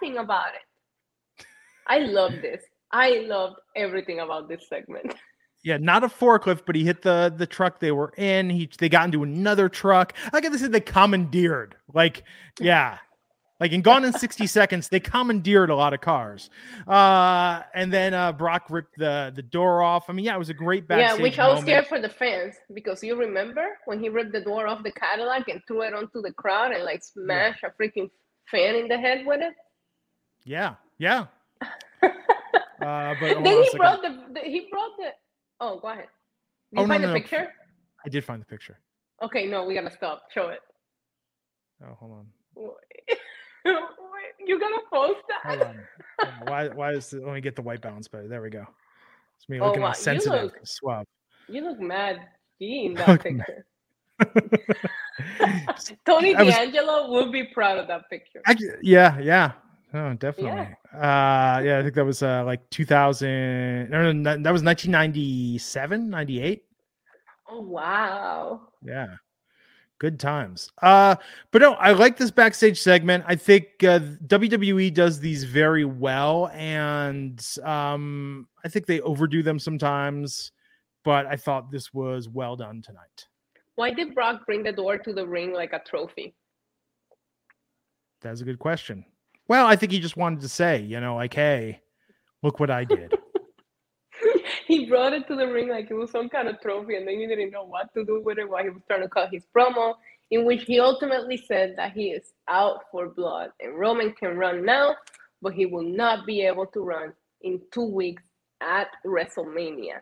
[0.00, 1.44] laughing about it.
[1.86, 2.62] I love this.
[2.90, 5.14] I loved everything about this segment.
[5.66, 8.50] Yeah, not a forklift, but he hit the the truck they were in.
[8.50, 10.12] He they got into another truck.
[10.32, 11.74] I get this is they commandeered.
[11.92, 12.22] Like,
[12.60, 12.98] yeah,
[13.58, 16.50] like in Gone in 60 Seconds, they commandeered a lot of cars.
[16.86, 20.08] Uh, and then uh, Brock ripped the, the door off.
[20.08, 22.10] I mean, yeah, it was a great backstage Yeah, which I was scared for the
[22.10, 25.94] fans because you remember when he ripped the door off the Cadillac and threw it
[25.94, 27.70] onto the crowd and like smashed yeah.
[27.70, 28.08] a freaking
[28.52, 29.54] fan in the head with it?
[30.44, 31.26] Yeah, yeah.
[32.02, 35.08] uh, but then he brought the, the, he brought the
[35.60, 36.08] oh go ahead.
[36.72, 37.42] Did oh, you find no, the no, picture?
[37.42, 37.48] No.
[38.04, 38.78] I did find the picture.
[39.22, 40.24] Okay, no, we gotta stop.
[40.32, 40.60] Show it.
[41.82, 42.26] Oh, hold on.
[44.46, 45.58] you gonna post that?
[45.58, 45.78] Hold on.
[46.46, 46.68] Why?
[46.68, 48.28] Why is it, let me get the white balance better?
[48.28, 48.66] There we go.
[49.38, 49.92] It's me oh, looking oh, wow.
[49.92, 51.06] sensitive, you look, suave.
[51.48, 52.28] You look mad
[52.60, 53.66] in that picture.
[56.06, 58.40] Tony was, D'Angelo would be proud of that picture.
[58.46, 59.52] I, yeah, yeah.
[59.94, 60.76] Oh, definitely.
[60.94, 60.98] Yeah.
[60.98, 63.90] Uh, yeah, I think that was uh, like 2000.
[63.90, 66.64] No, no, that was 1997, 98.
[67.48, 68.68] Oh, wow.
[68.82, 69.06] Yeah
[69.98, 70.70] good times.
[70.82, 71.16] Uh,
[71.50, 73.24] but no, I like this backstage segment.
[73.26, 79.58] I think uh, WWE does these very well, and um, I think they overdo them
[79.58, 80.52] sometimes.
[81.04, 83.26] But I thought this was well done tonight.
[83.76, 86.34] Why did Brock bring the door to the ring like a trophy?
[88.22, 89.04] That's a good question.
[89.48, 91.80] Well, I think he just wanted to say, you know, like, hey,
[92.42, 93.14] look what I did.
[94.66, 97.18] he brought it to the ring like it was some kind of trophy, and then
[97.18, 99.44] he didn't know what to do with it while he was trying to cut his
[99.56, 99.94] promo,
[100.30, 104.64] in which he ultimately said that he is out for blood and Roman can run
[104.64, 104.96] now,
[105.40, 108.24] but he will not be able to run in two weeks
[108.60, 110.00] at WrestleMania.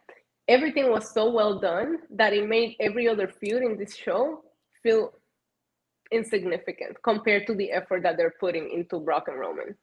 [0.48, 4.42] Everything was so well done that it made every other feud in this show
[4.82, 5.12] feel
[6.14, 9.74] insignificant compared to the effort that they're putting into Brock and Roman.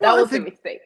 [0.00, 0.80] That well, was think, a mistake.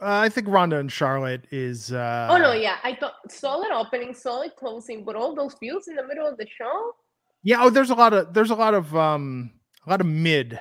[0.00, 1.92] Uh, I think Ronda and Charlotte is.
[1.92, 2.28] Uh...
[2.30, 6.06] Oh no, yeah, I thought solid opening, solid closing, but all those feuds in the
[6.06, 6.94] middle of the show.
[7.42, 9.52] Yeah, oh, there's a lot of there's a lot of um
[9.86, 10.58] a lot of mid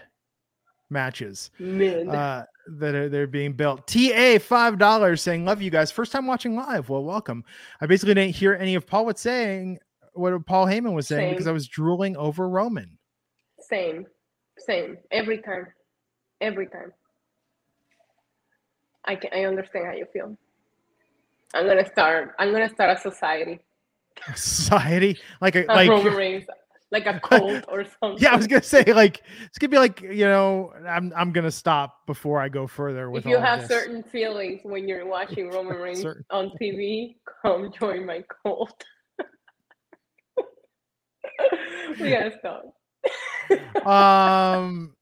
[0.90, 1.52] matches.
[1.60, 2.08] Mid.
[2.10, 3.88] Uh, that are they're being built.
[3.88, 5.92] TA five dollars saying love you guys.
[5.92, 6.90] First time watching live.
[6.90, 7.44] Well, welcome.
[7.80, 9.80] I basically didn't hear any of Paul was saying
[10.14, 11.34] what Paul Heyman was saying Same.
[11.34, 12.98] because I was drooling over Roman.
[13.62, 14.06] Same,
[14.58, 15.68] same every time,
[16.42, 16.92] every time.
[19.06, 20.38] I can I understand how you feel.
[21.54, 22.36] I'm gonna start.
[22.40, 23.60] I'm gonna start a society.
[24.28, 26.46] A society like a, a like Roman Reigns,
[26.92, 28.22] like a cult or something.
[28.22, 31.52] Yeah, I was gonna say like it's gonna be like you know I'm I'm gonna
[31.52, 33.10] stop before I go further.
[33.10, 38.06] With if you have certain feelings when you're watching Roman Reigns on TV, come join
[38.06, 38.84] my cult.
[42.00, 42.76] we gotta stop.
[43.86, 44.94] Um.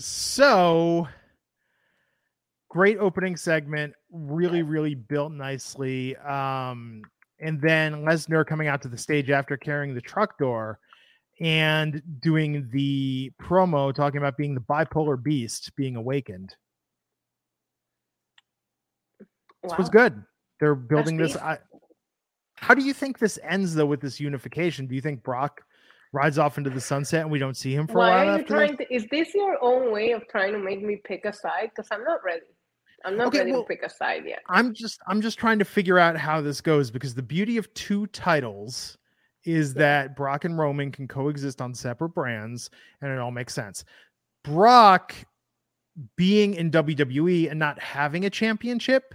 [0.00, 1.06] So
[2.68, 6.16] great opening segment, really, really built nicely.
[6.16, 7.02] Um,
[7.38, 10.80] and then Lesnar coming out to the stage after carrying the truck door
[11.40, 16.56] and doing the promo talking about being the bipolar beast being awakened.
[19.62, 19.70] Wow.
[19.70, 20.24] This was good.
[20.58, 21.36] They're building this.
[21.36, 21.58] I,
[22.56, 24.88] how do you think this ends though with this unification?
[24.88, 25.60] Do you think Brock
[26.14, 28.76] rides off into the sunset and we don't see him for Why a while after?
[28.76, 31.70] To, is this your own way of trying to make me pick a side?
[31.74, 32.42] Because I'm not ready.
[33.04, 34.40] I'm not Okay, ready well- to pick a side yet.
[34.48, 37.72] I'm just I'm just trying to figure out how this goes because the beauty of
[37.74, 38.96] two titles
[39.44, 42.70] is that Brock and Roman can coexist on separate brands
[43.02, 43.84] and it all makes sense.
[44.44, 45.14] Brock
[46.16, 49.14] being in WWE and not having a championship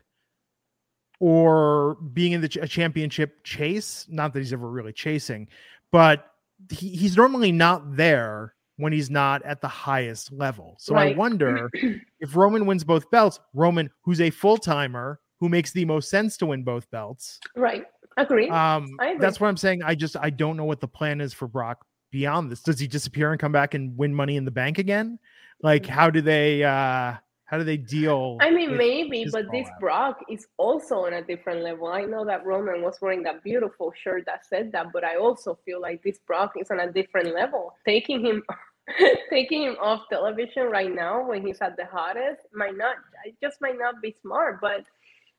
[1.20, 5.48] or being in the ch- a championship chase, not that he's ever really chasing,
[5.92, 6.29] but
[6.72, 10.78] he, he's normally not there when he's not at the highest level.
[10.80, 15.72] So I wonder if Roman wins both belts, Roman, who's a full timer, who makes
[15.72, 17.40] the most sense to win both belts.
[17.56, 17.86] Right.
[18.18, 18.50] Agree.
[18.50, 19.18] Um, agree.
[19.20, 19.84] that's what I'm saying.
[19.84, 22.62] I just I don't know what the plan is for Brock beyond this.
[22.62, 25.20] Does he disappear and come back and win Money in the Bank again?
[25.62, 27.16] Like, how do they uh
[27.50, 28.38] how do they deal?
[28.40, 29.68] I mean, maybe, but this?
[29.80, 31.88] Brock is also on a different level.
[31.88, 35.58] I know that Roman was wearing that beautiful shirt that said that, but I also
[35.66, 37.74] feel like this Brock is on a different level.
[37.88, 38.44] Taking him,
[39.32, 42.98] taking him off television right now when he's at the hottest might not.
[43.26, 44.62] It just might not be smart.
[44.62, 44.86] But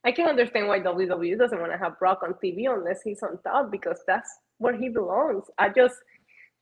[0.05, 3.39] I can understand why WWE doesn't want to have Brock on TV unless he's on
[3.45, 5.45] top because that's where he belongs.
[5.59, 5.95] I just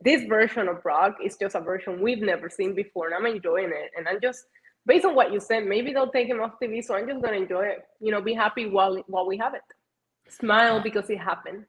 [0.00, 3.70] this version of Brock is just a version we've never seen before, and I'm enjoying
[3.70, 3.90] it.
[3.96, 4.44] And I'm just
[4.88, 6.82] based on what you said, maybe they'll take him off TV.
[6.82, 7.86] So I'm just gonna enjoy it.
[8.00, 9.62] You know, be happy while while we have it.
[10.28, 11.64] Smile because it happened.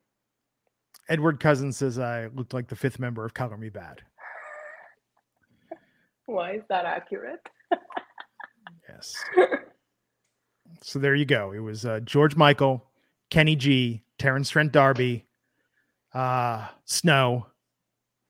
[1.07, 3.99] Edward Cousins says I looked like the fifth member of Color Me Badd.
[6.25, 7.47] Why is that accurate?
[8.87, 9.13] Yes.
[10.81, 11.51] so there you go.
[11.51, 12.83] It was uh, George Michael,
[13.29, 15.25] Kenny G, Terence Trent D'Arby,
[16.15, 17.45] uh, Snow,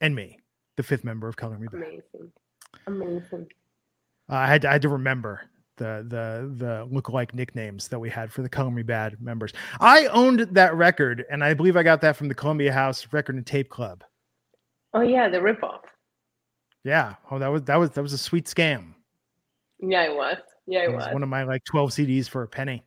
[0.02, 0.38] and me,
[0.76, 1.76] the fifth member of Color Me Badd.
[1.76, 2.32] Amazing,
[2.88, 3.48] amazing.
[4.30, 5.42] Uh, I had to, I had to remember
[5.78, 9.54] the the the lookalike nicknames that we had for the Color Me Badd members.
[9.80, 13.36] I owned that record, and I believe I got that from the Columbia House Record
[13.36, 14.04] and Tape Club.
[14.94, 15.82] Oh yeah, the ripoff.
[16.84, 17.16] Yeah.
[17.32, 18.94] Oh, that was that was that was a sweet scam.
[19.80, 20.38] Yeah, it was.
[20.68, 21.06] Yeah, it It was.
[21.06, 22.84] was one of my like twelve CDs for a penny.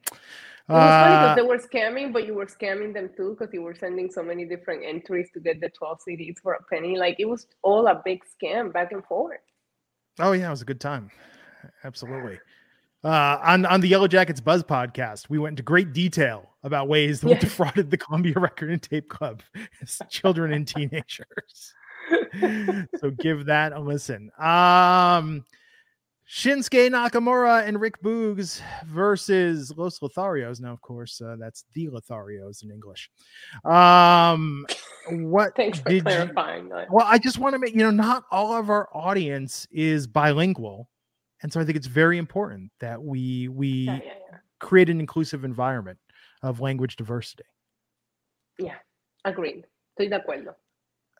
[0.69, 3.53] It was funny Uh, because they were scamming, but you were scamming them too because
[3.53, 6.97] you were sending so many different entries to get the 12 CDs for a penny.
[6.97, 9.41] Like it was all a big scam back and forth.
[10.21, 11.11] Oh yeah, it was a good time.
[11.85, 12.39] Absolutely.
[13.05, 17.21] Uh, on on the Yellow Jackets Buzz podcast, we went into great detail about ways
[17.21, 19.43] that we defrauded the Columbia Record and Tape Club
[19.83, 21.75] as children and teenagers.
[23.01, 24.31] so give that a listen.
[24.39, 25.45] Um,
[26.31, 30.61] Shinsuke Nakamura and Rick Boogs versus Los Lotharios.
[30.61, 33.11] Now, of course, uh, that's the Lotharios in English.
[33.65, 34.65] Um,
[35.11, 36.91] what Thanks for did you- clarifying that.
[36.91, 40.89] well, I just want to make you know, not all of our audience is bilingual,
[41.43, 44.01] and so I think it's very important that we we Yeah, yeah,
[44.31, 44.39] yeah.
[44.61, 45.99] create an inclusive environment
[46.43, 47.45] of language diversity.
[48.59, 48.77] Yeah,
[49.25, 49.65] agreed.
[49.99, 50.55] Estoy de acuerdo.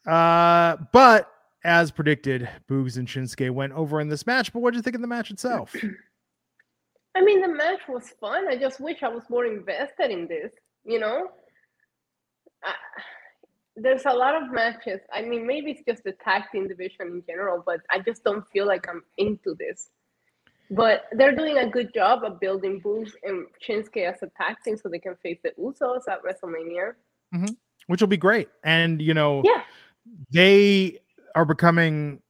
[0.07, 1.31] Uh, but
[1.65, 4.53] as predicted, Boogs and Shinsuke went over in this match.
[4.53, 5.75] But what did you think of the match itself?
[7.15, 8.49] I mean, the match was fun.
[8.49, 10.51] I just wish I was more invested in this.
[10.85, 11.29] You know,
[12.65, 12.75] I,
[13.77, 15.01] there's a lot of matches.
[15.13, 18.45] I mean, maybe it's just the tag team division in general, but I just don't
[18.53, 19.91] feel like I'm into this.
[20.71, 24.77] But they're doing a good job of building Boogs and Shinsuke as a tag team
[24.77, 26.95] so they can face the Usos at WrestleMania.
[27.89, 28.49] Which will be great.
[28.65, 29.63] And you know, Yeah.
[30.31, 30.99] they
[31.35, 32.23] are becoming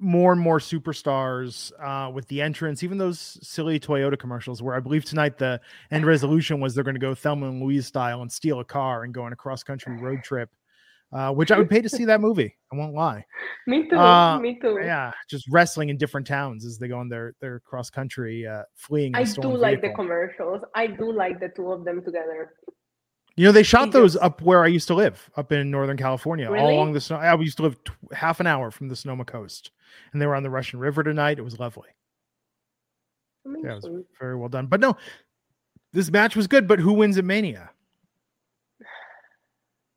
[0.00, 4.80] more and more superstars uh, with the entrance, even those silly Toyota commercials where I
[4.80, 5.60] believe tonight the
[5.92, 9.04] end resolution was they're going to go Thelma and Louise style and steal a car
[9.04, 10.50] and go on a cross country road trip,
[11.12, 12.56] uh, which I would pay to see that movie.
[12.72, 13.24] I won't lie.
[13.66, 13.96] Me too.
[13.96, 14.78] Uh, me too.
[14.82, 18.62] Yeah, just wrestling in different towns as they go on their their cross country uh,
[18.74, 19.14] fleeing.
[19.14, 20.62] a I do like the commercials.
[20.74, 22.54] I do like the two of them together.
[23.36, 25.96] You know, they shot He those up where I used to live, up in Northern
[25.96, 27.16] California, all along the snow.
[27.16, 29.70] I used to live t- half an hour from the Sonoma coast,
[30.12, 31.38] and they were on the Russian River tonight.
[31.38, 31.88] It was lovely.
[33.46, 34.66] Yeah, it was very well done.
[34.66, 34.96] But no,
[35.92, 36.68] this match was good.
[36.68, 37.70] But who wins at Mania?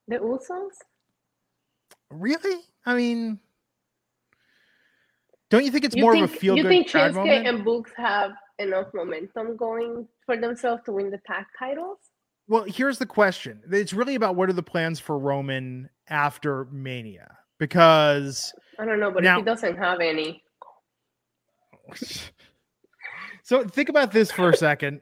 [0.08, 0.70] The Usos?
[2.20, 2.62] Really?
[2.86, 3.40] I mean,
[5.50, 7.16] don't you think it's you more think, of a feel you good think crowd Shinsuke
[7.16, 7.48] moment?
[7.48, 11.98] and Boogs have enough momentum going for themselves to win the tag titles?
[12.48, 13.62] Well, here's the question.
[13.72, 17.38] It's really about what are the plans for Roman after Mania?
[17.58, 20.44] Because I don't know, but Now- if he doesn't have any,
[23.44, 25.02] so think about this for a second.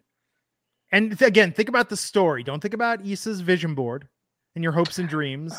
[0.91, 2.43] And th- again, think about the story.
[2.43, 4.07] Don't think about Issa's vision board
[4.55, 5.53] and your hopes and dreams.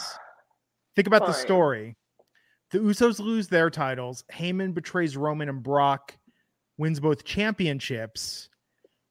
[0.95, 1.97] Think about the story.
[2.71, 4.25] The Usos lose their titles.
[4.33, 6.17] Heyman betrays Roman and Brock
[6.79, 8.49] wins both championships.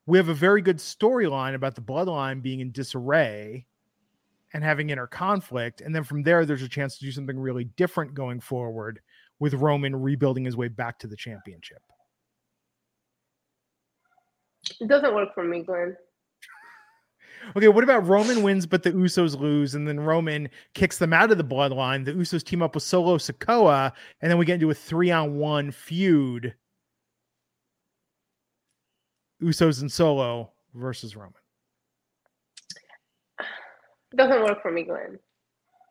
[0.06, 3.66] We have a very good storyline about the bloodline being in disarray
[4.54, 5.82] and having inner conflict.
[5.82, 9.00] And then from there, there's a chance to do something really different going forward
[9.40, 11.82] with Roman rebuilding his way back to the championship.
[14.80, 15.96] It doesn't work for me, Glenn.
[17.56, 21.32] Okay, what about Roman wins, but the Usos lose, and then Roman kicks them out
[21.32, 22.06] of the bloodline.
[22.06, 25.38] The Usos team up with Solo Sikoa, and then we get into a three on
[25.38, 26.56] one feud.
[29.42, 31.34] Usos and Solo versus Roman.
[34.16, 35.20] Doesn't work for me, Glenn.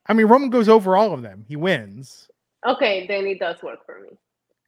[0.07, 1.45] I mean, Roman goes over all of them.
[1.47, 2.29] He wins.
[2.67, 4.17] Okay, then it does work for me.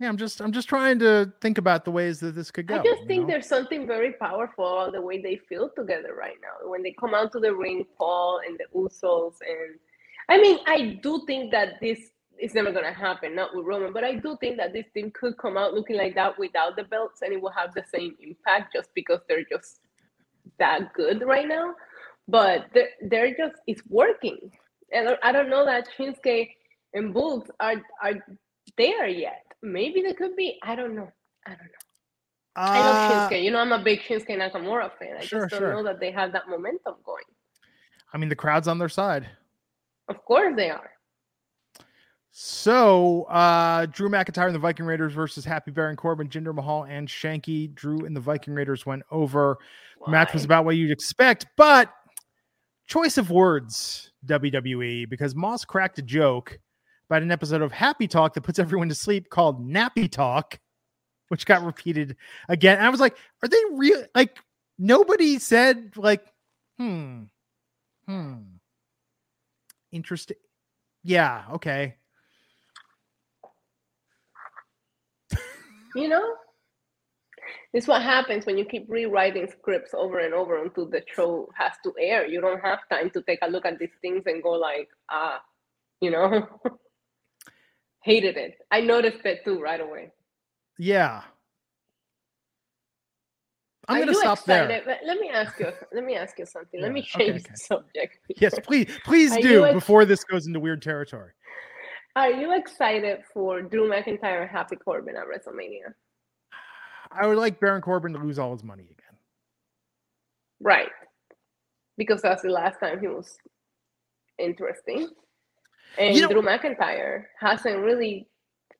[0.04, 2.74] Yeah, I'm just I'm just trying to think about the ways that this could go.
[2.74, 3.28] I just think know?
[3.28, 6.68] there's something very powerful the way they feel together right now.
[6.68, 9.78] When they come out to the ring, Paul and the Usos, and
[10.28, 11.98] I mean, I do think that this
[12.38, 15.38] is never gonna happen, not with Roman, but I do think that this team could
[15.38, 18.74] come out looking like that without the belts, and it will have the same impact
[18.74, 19.80] just because they're just
[20.58, 21.74] that good right now.
[22.28, 24.50] But they're, they're just it's working,
[24.92, 26.50] and I don't know that Shinsuke
[26.92, 28.16] and Boogs are are
[28.76, 30.58] there yet maybe they could be.
[30.62, 31.10] I don't know.
[31.46, 31.84] I don't know.
[32.56, 33.42] Uh, I love Shinsuke.
[33.42, 35.16] You know, I'm a big Shinsuke Nakamura fan.
[35.18, 35.72] I sure, just don't sure.
[35.72, 37.24] know that they have that momentum going.
[38.12, 39.28] I mean, the crowd's on their side.
[40.08, 40.90] Of course they are.
[42.30, 47.08] So, uh, Drew McIntyre and the Viking Raiders versus Happy Baron Corbin, Jinder Mahal, and
[47.08, 47.72] Shanky.
[47.74, 49.58] Drew and the Viking Raiders went over.
[50.04, 51.92] The match was about what you'd expect, but
[52.86, 56.58] choice of words, WWE, because Moss cracked a joke
[57.08, 60.58] about an episode of Happy Talk that puts everyone to sleep called Nappy Talk,
[61.28, 62.16] which got repeated
[62.48, 62.78] again.
[62.78, 64.04] And I was like, are they real?
[64.14, 64.38] Like,
[64.78, 66.24] nobody said, like,
[66.78, 67.24] hmm,
[68.06, 68.34] hmm,
[69.92, 70.36] interesting.
[71.02, 71.96] Yeah, okay.
[75.94, 76.34] You know,
[77.72, 81.72] it's what happens when you keep rewriting scripts over and over until the show has
[81.84, 82.26] to air.
[82.26, 85.40] You don't have time to take a look at these things and go like, ah,
[86.00, 86.48] you know.
[88.04, 88.58] Hated it.
[88.70, 90.12] I noticed it too right away.
[90.78, 91.22] Yeah.
[93.88, 94.82] I'm gonna stop excited?
[94.84, 94.98] there.
[95.06, 95.68] Let me ask you.
[95.92, 96.80] Let me ask you something.
[96.80, 96.86] Yeah.
[96.86, 97.50] Let me change okay, okay.
[97.50, 98.18] the subject.
[98.36, 101.30] Yes, please, please do ex- before this goes into weird territory.
[102.14, 105.94] Are you excited for Drew McIntyre and Happy Corbin at WrestleMania?
[107.10, 109.18] I would like Baron Corbin to lose all his money again.
[110.60, 110.90] Right,
[111.96, 113.38] because that's the last time he was
[114.38, 115.08] interesting.
[115.98, 118.28] And you know, Drew McIntyre hasn't really,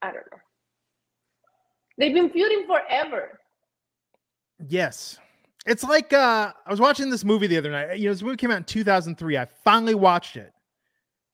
[0.02, 0.38] I don't know.
[1.98, 3.38] They've been feuding forever.
[4.68, 5.18] Yes.
[5.66, 7.98] It's like uh I was watching this movie the other night.
[7.98, 9.38] You know, this movie came out in 2003.
[9.38, 10.52] I finally watched it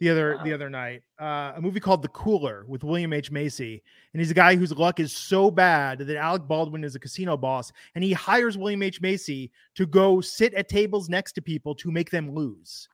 [0.00, 0.44] the other wow.
[0.44, 1.02] the other night.
[1.20, 4.72] Uh, a movie called The Cooler with William H Macy, and he's a guy whose
[4.72, 8.82] luck is so bad that Alec Baldwin is a casino boss, and he hires William
[8.82, 12.88] H Macy to go sit at tables next to people to make them lose.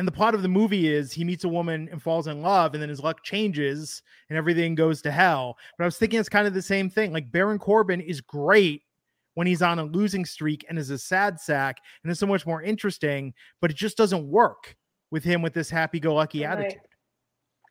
[0.00, 2.72] And the plot of the movie is he meets a woman and falls in love,
[2.72, 5.58] and then his luck changes and everything goes to hell.
[5.76, 7.12] But I was thinking it's kind of the same thing.
[7.12, 8.80] Like Baron Corbin is great
[9.34, 12.46] when he's on a losing streak and is a sad sack and is so much
[12.46, 14.74] more interesting, but it just doesn't work
[15.10, 16.58] with him with this happy go lucky right.
[16.60, 16.80] attitude.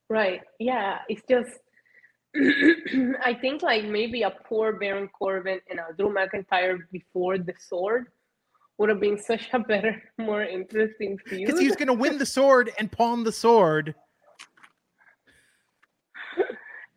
[0.07, 0.41] Right.
[0.59, 0.99] Yeah.
[1.09, 1.57] It's just,
[3.25, 8.05] I think like maybe a poor Baron Corbin and a Drew McIntyre before the sword
[8.79, 11.45] would have been such a better, more interesting feud.
[11.45, 13.93] Because he's going to win the sword and pawn the sword.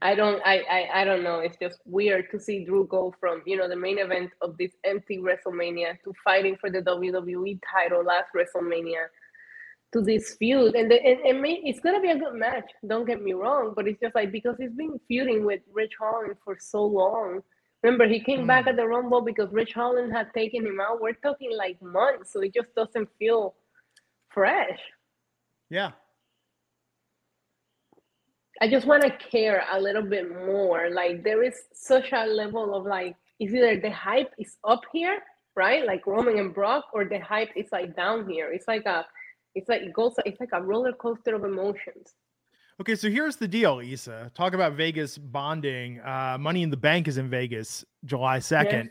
[0.02, 1.40] I don't, I, I, I don't know.
[1.40, 4.70] It's just weird to see Drew go from you know the main event of this
[4.84, 9.06] empty WrestleMania to fighting for the WWE title last WrestleMania
[9.92, 12.70] to this feud, and the, and, and may, it's gonna be a good match.
[12.86, 16.36] Don't get me wrong, but it's just like because he's been feuding with Ridge Holland
[16.44, 17.42] for so long
[17.82, 18.46] Remember, he came mm.
[18.46, 21.00] back at the Rumble because Ridge Holland had taken him out.
[21.00, 23.54] We're talking like months, so it just doesn't feel
[24.28, 24.78] fresh.
[25.70, 25.92] Yeah.
[28.60, 30.90] I just want to care a little bit more.
[30.90, 35.18] Like there is such a level of like, is either the hype is up here,
[35.56, 35.84] right?
[35.84, 38.52] Like Roman and Brock, or the hype is like down here.
[38.52, 39.04] It's like a,
[39.56, 42.14] it's like it goes, it's like a roller coaster of emotions.
[42.82, 44.32] Okay, so here's the deal, Isa.
[44.34, 46.00] Talk about Vegas bonding.
[46.00, 48.86] Uh, Money in the Bank is in Vegas July 2nd.
[48.86, 48.88] Yes.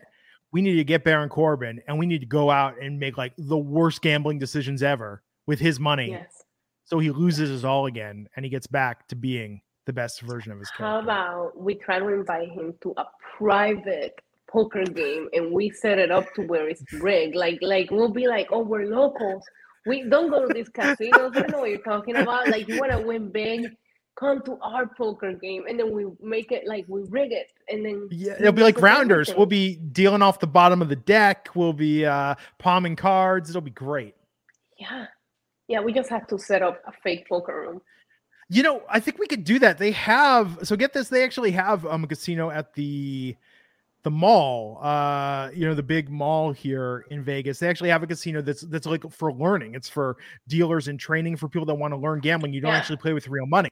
[0.53, 3.33] We need to get Baron Corbin and we need to go out and make like
[3.37, 6.11] the worst gambling decisions ever with his money.
[6.11, 6.41] Yes.
[6.85, 10.53] So he loses his all again and he gets back to being the best version
[10.53, 10.85] of his character.
[10.85, 13.03] How about we try to invite him to a
[13.37, 17.35] private poker game and we set it up to where it's rigged?
[17.35, 19.43] Like like we'll be like, oh, we're locals
[19.85, 21.33] we don't go to these casinos.
[21.35, 22.47] I know what you're talking about.
[22.47, 23.75] Like you want to win big,
[24.15, 27.85] come to our poker game, and then we make it like we rig it, and
[27.85, 29.33] then yeah, it'll be like rounders.
[29.35, 31.49] We'll be dealing off the bottom of the deck.
[31.55, 33.49] We'll be uh palming cards.
[33.49, 34.15] It'll be great.
[34.77, 35.07] Yeah,
[35.67, 35.79] yeah.
[35.81, 37.81] We just have to set up a fake poker room.
[38.49, 39.77] You know, I think we could do that.
[39.77, 41.07] They have so get this.
[41.09, 43.35] They actually have um, a casino at the
[44.03, 47.59] the mall, uh, you know, the big mall here in Vegas.
[47.59, 49.75] They actually have a casino that's that's like for learning.
[49.75, 52.53] It's for dealers and training for people that want to learn gambling.
[52.53, 52.77] You don't Yeah.
[52.77, 53.69] actually play with real money.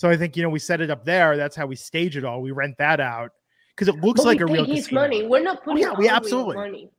[0.00, 1.36] So I think you know we set it up there.
[1.36, 2.40] That's how we stage it all.
[2.40, 3.32] We rent that out
[3.76, 5.00] because it looks But like a real his casino.
[5.02, 5.26] money.
[5.26, 6.90] We're not putting yeah, we absolutely- real money.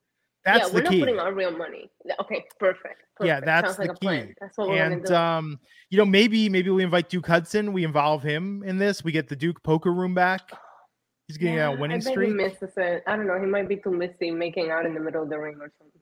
[0.46, 1.00] That's yeah, we're key.
[1.00, 1.90] not putting our real money.
[2.20, 3.02] Okay, perfect.
[3.20, 4.28] Yeah, that's Sounds like the a plan.
[4.28, 4.34] key.
[4.40, 5.16] That's what we're and do.
[5.16, 7.74] um, you know, maybe maybe we invite Duke Hudson.
[7.74, 9.04] We involve him in this.
[9.04, 10.52] We get the Duke poker room back.
[11.28, 12.30] He's getting Yeah, a winning I bet streak.
[12.30, 13.02] He misses it.
[13.08, 13.40] I don't know.
[13.40, 16.02] He might be too misty making out in the middle of the ring or something.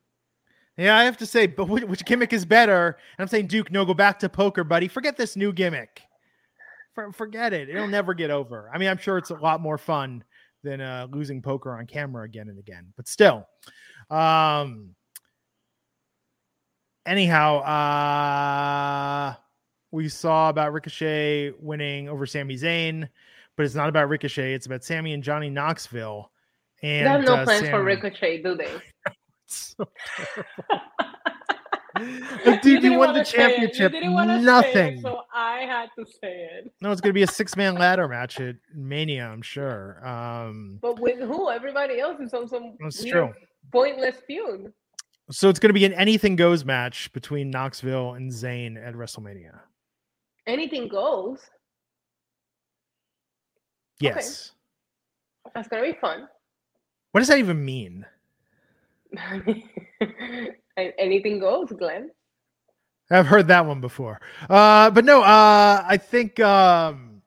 [0.76, 2.88] Yeah, I have to say, but which, which gimmick is better?
[2.88, 4.86] And I'm saying, Duke, no, go back to poker, buddy.
[4.88, 6.02] Forget this new gimmick.
[6.94, 7.68] For, forget it.
[7.68, 8.70] It'll never get over.
[8.72, 10.24] I mean, I'm sure it's a lot more fun
[10.62, 13.46] than uh, losing poker on camera again and again, but still.
[14.10, 14.94] Um.
[17.06, 19.34] Anyhow, uh,
[19.90, 23.08] we saw about Ricochet winning over Sami Zayn,
[23.56, 24.54] but it's not about Ricochet.
[24.54, 26.30] It's about Sami and Johnny Knoxville.
[26.82, 28.70] And they have no uh, plans for Ricochet, do they?
[29.46, 29.88] so
[31.96, 33.20] Like, dude, you, didn't won the.
[33.20, 33.92] You championship.
[33.92, 35.00] say it, Nothing.
[35.00, 36.72] so I had to say it.
[36.80, 40.06] No, it's gonna be a six man ladder match at Mania, I'm sure.
[40.06, 41.50] Um, But with who?
[41.50, 43.32] Everybody else is on some That's true.
[43.72, 44.72] pointless feud.
[45.32, 49.58] so it's gonna be an anything goes match between Knoxville and Zayn at WrestleMania.
[50.46, 51.40] Anything goes.
[54.00, 54.52] Yes.
[55.54, 56.28] That's gonna be fun.
[57.12, 58.06] What does that even mean?
[60.98, 62.10] Anything goes, Glenn.
[63.10, 64.20] I've heard that one before.
[64.48, 67.22] Uh, but no, uh, I think um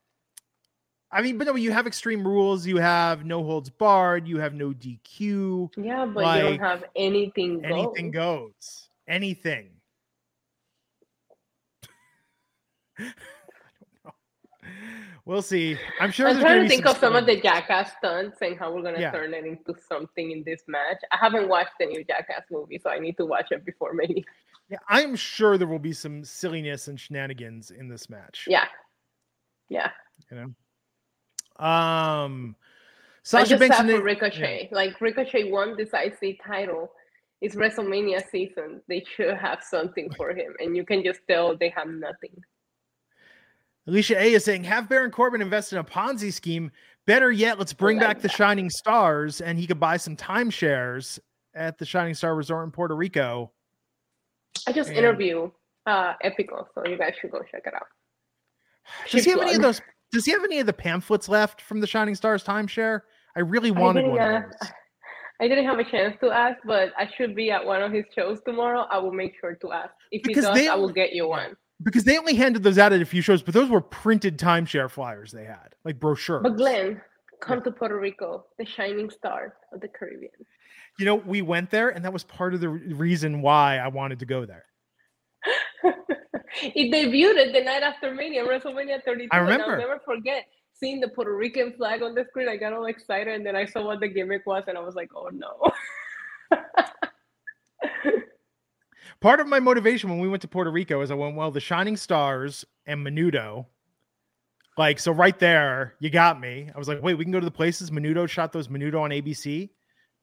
[1.12, 4.56] I mean, but no, you have extreme rules, you have no holds barred, you have
[4.56, 7.72] no DQ, Yeah, but you don't have anything goes.
[7.72, 8.90] anything goes.
[9.08, 9.70] Anything.
[15.26, 15.34] I don't know.
[15.36, 15.78] We'll see.
[16.00, 18.82] I'm sure I'm trying to think of some of the Jackass stunts and how we're
[18.82, 19.12] gonna Yeah.
[19.12, 20.98] turn it into something in this match.
[21.12, 24.26] I haven't watched the new Jackass movie, so I need to watch it before maybe.
[24.70, 28.46] Yeah, I'm sure there will be some silliness and shenanigans in this match.
[28.50, 28.68] Yeah,
[29.70, 29.92] yeah.
[30.32, 30.38] You
[31.60, 31.66] know.
[31.66, 32.56] Um
[33.24, 34.70] Sasha Banks and Ricochet.
[34.72, 36.92] Like Ricochet won this IC title.
[37.40, 38.82] It's WrestleMania season.
[38.88, 42.36] They should have something for him, and you can just tell they have nothing.
[43.88, 46.72] Alicia A is saying, have Baron Corbin invest in a Ponzi scheme.
[47.06, 48.30] Better yet, let's bring like back the.
[48.30, 51.20] Shining Stars and he could buy some timeshares
[51.54, 53.52] at the Shining Star Resort in Puerto Rico.
[54.68, 55.52] I just And- interview
[55.86, 57.88] uh Epico, so you guys should go check it out.
[59.12, 59.82] Does he have any of those?
[60.14, 63.02] Does he have any of the pamphlets left from the Shining Stars timeshare?
[63.36, 64.44] I really I wanted didn't, one uh.
[65.42, 68.06] I didn't have a chance to ask, but I should be at one of his
[68.16, 68.86] shows tomorrow.
[68.90, 69.90] I will make sure to ask.
[70.12, 71.58] If Because he does, they I will get you one.
[71.84, 74.90] Because they only handed those out at a few shows, but those were printed timeshare
[74.90, 76.42] flyers they had, like brochures.
[76.44, 77.02] But Glenn,
[77.42, 80.32] come to Puerto Rico, the shining star of the Caribbean.
[80.98, 83.88] you know, we went there, and that was part of the re- reason why I
[83.90, 84.66] wanted to go there.
[86.62, 89.30] it debuted the night after Mania, WrestleMania 32.
[89.32, 89.74] I remember.
[89.74, 92.48] I'll never forget seeing the Puerto Rican flag on the screen.
[92.48, 94.96] I got all excited, and then I saw what the gimmick was, and I was
[94.96, 95.72] like, oh no.
[99.24, 101.62] Part of my motivation when we went to Puerto Rico is I went, well, the
[101.62, 103.66] Shining Stars and Menudo.
[104.78, 106.70] Like, so right there, you got me.
[106.76, 107.90] I was like, wait, we can go to the places.
[107.90, 109.70] Menudo shot those Menudo on ABC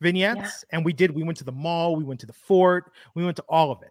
[0.02, 0.66] vignettes.
[0.70, 1.12] And we did.
[1.14, 3.80] We went to the mall, we went to the fort, we went to all of
[3.82, 3.90] it.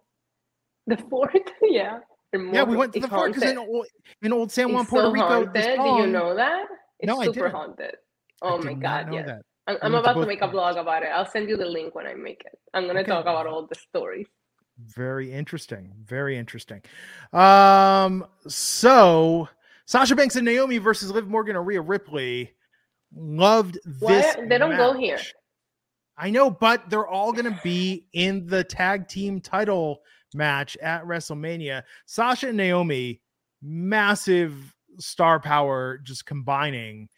[0.86, 1.98] the fort, yeah.
[2.32, 3.86] Yeah, we went to the fort because in, old-
[4.22, 5.26] in old San Juan, It's Puerto so Rico.
[5.26, 5.54] haunted.
[5.54, 6.66] the Did you know that?
[7.00, 7.50] It's No, I super didn't.
[7.52, 7.96] haunted.
[8.42, 9.26] Oh my god, yes.
[9.26, 9.42] that.
[9.66, 11.06] I'm, I'm to about to make a blog about it.
[11.06, 12.56] I'll send you the link when I make it.
[12.74, 13.08] I'm gonna Okay.
[13.10, 14.28] talk about all the stories.
[14.86, 15.92] Very interesting.
[16.04, 16.82] Very interesting.
[17.32, 19.48] Um, so
[19.86, 22.52] Sasha Banks and Naomi versus Liv Morgan and Rhea Ripley.
[23.14, 24.36] Loved this.
[24.48, 25.18] they don't go here?
[26.16, 30.00] I know, but they're all gonna be in the tag team title
[30.34, 31.82] match at WrestleMania.
[32.06, 33.20] Sasha and Naomi,
[33.62, 37.08] massive star power, just combining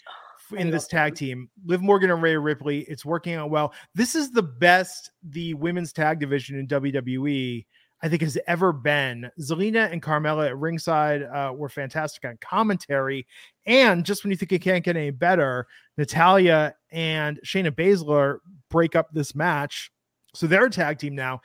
[0.55, 1.49] in this tag team.
[1.65, 2.81] Liv Morgan and Rhea Ripley.
[2.83, 3.73] It's working out well.
[3.95, 7.65] This is the best the women's tag division in WWE
[8.03, 9.31] I think has ever been.
[9.41, 13.27] Zelina and Carmella at ringside uh, were fantastic on commentary.
[13.65, 18.39] And just when you think it can't get any better, Natalya and Shayna Baszler
[18.71, 19.93] break up this match.
[20.35, 21.43] So they're a tag team now.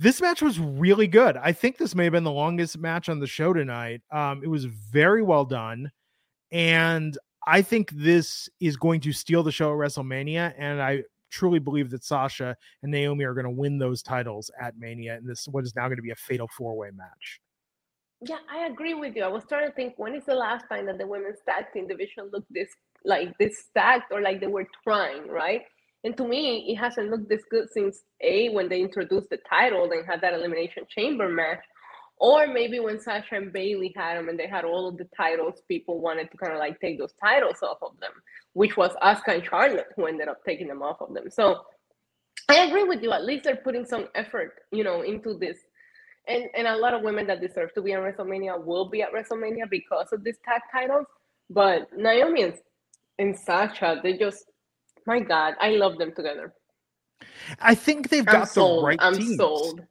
[0.00, 1.36] This match was really good.
[1.36, 4.02] I think this may have been the longest match on the show tonight.
[4.10, 5.92] Um, it was very well done.
[6.50, 10.54] And I think this is going to steal the show at WrestleMania.
[10.58, 14.76] And I truly believe that Sasha and Naomi are going to win those titles at
[14.78, 17.40] Mania in this what is now going to be a fatal four-way match.
[18.24, 19.24] Yeah, I agree with you.
[19.24, 21.88] I was trying to think when is the last time that the women's tag team
[21.88, 22.68] division looked this
[23.04, 25.62] like this stacked or like they were trying, right?
[26.04, 29.90] And to me, it hasn't looked this good since A, when they introduced the title
[29.90, 31.64] and had that Elimination Chamber match,
[32.22, 35.62] or maybe when Sasha and Bayley had them and they had all of the titles,
[35.68, 38.12] people wanted to kind of like take those titles off of them,
[38.54, 41.30] which was Asuka and Charlotte who ended up taking them off of them.
[41.30, 41.62] So
[42.48, 43.12] I agree with you.
[43.12, 45.58] At least they're putting some effort, you know, into this.
[46.28, 49.12] And and a lot of women that deserve to be on WrestleMania will be at
[49.14, 51.06] WrestleMania because of these tag titles.
[51.50, 52.54] But Naomi and,
[53.20, 54.46] and Sasha, they just
[55.06, 56.54] my God, I love them together.
[57.60, 58.80] I think they've got sold.
[58.80, 59.38] the right I'm teams.
[59.38, 59.82] sold.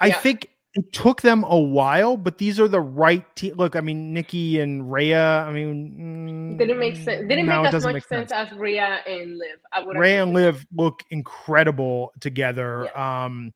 [0.00, 0.20] I Yeah.
[0.22, 3.54] think it took them a while, but these are the right team.
[3.56, 5.40] Look, I mean, Nikki and Rhea.
[5.40, 7.26] I mean, Didn't make sense.
[7.28, 9.58] Didn't no, make as much make sense, as Rhea and Liv.
[9.72, 12.96] I would Rhea and Liv look incredible together.
[12.96, 13.52] Um,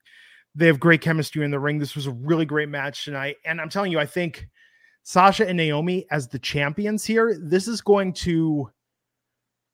[0.57, 1.79] they have great chemistry in the ring.
[1.79, 4.49] This was a really great match tonight, and I'm telling you, I think
[5.05, 7.39] Sasha and Naomi as the champions here.
[7.41, 8.71] This is going to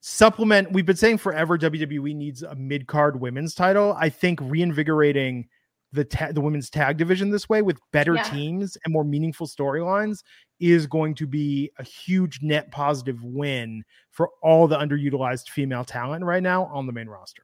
[0.00, 0.72] supplement.
[0.72, 3.96] We've been saying forever WWE needs a mid card women's title.
[3.98, 5.48] I think reinvigorating
[5.92, 8.22] the ta- the women's tag division this way with better Yeah.
[8.22, 10.22] teams and more meaningful storylines
[10.60, 16.24] is going to be a huge net positive win for all the underutilized female talent
[16.24, 17.42] right now on the main roster.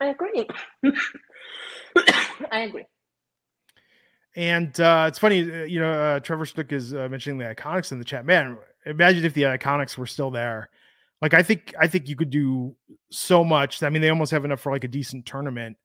[0.00, 0.48] I agree.
[2.50, 2.86] I agree.
[4.36, 7.92] And uh, it's funny, uh, you know, uh, Trevor Snook is uh, mentioning the Iconics
[7.92, 8.26] in the chat.
[8.26, 10.70] Man, imagine if the Iconics were still there.
[11.22, 12.74] Like, I think, I think you could do
[13.10, 13.82] so much.
[13.82, 15.76] I mean, they almost have enough for like a decent tournament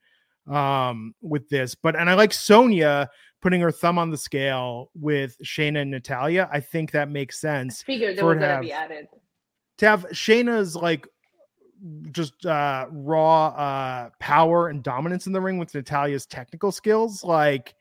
[0.50, 1.76] um, with this.
[1.76, 3.10] But and I like Sonya
[3.42, 6.50] putting her thumb on the scale with Shayna and Natalya.
[6.52, 9.08] I think that makes sense Figured they For were gonna have- be added.
[9.78, 11.08] to have Shayna's like
[12.12, 17.24] just uh raw uh power and dominance in the ring with Natalya's technical skills.
[17.24, 17.74] Like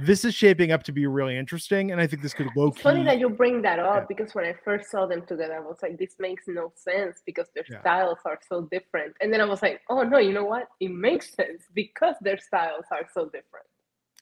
[0.00, 2.80] this is shaping up to be really interesting, and I think this could low It's
[2.80, 4.04] funny that you bring that up Yeah.
[4.08, 7.46] because when I first saw them together, I was like, this makes no sense because
[7.54, 7.80] their Yeah.
[7.80, 9.14] styles are so different.
[9.20, 10.68] And then I was like, oh no, you know what?
[10.80, 13.66] It makes sense because their styles are so different.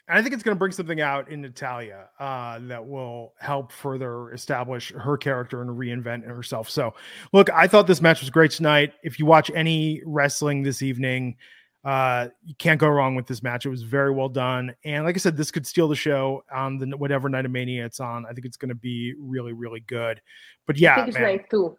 [0.09, 3.70] And I think it's going to bring something out in Natalya uh, that will help
[3.70, 6.70] further establish her character and reinvent herself.
[6.70, 6.94] So,
[7.34, 8.94] look, I thought this match was great tonight.
[9.03, 11.36] If you watch any wrestling this evening,
[11.85, 13.64] uh, you can't go wrong with this match.
[13.66, 16.79] It was very well done, and like I said, this could steal the show on
[16.79, 18.26] the whatever night of Mania it's on.
[18.26, 20.20] I think it's going to be really, really good.
[20.66, 21.76] But I yeah, man, night two.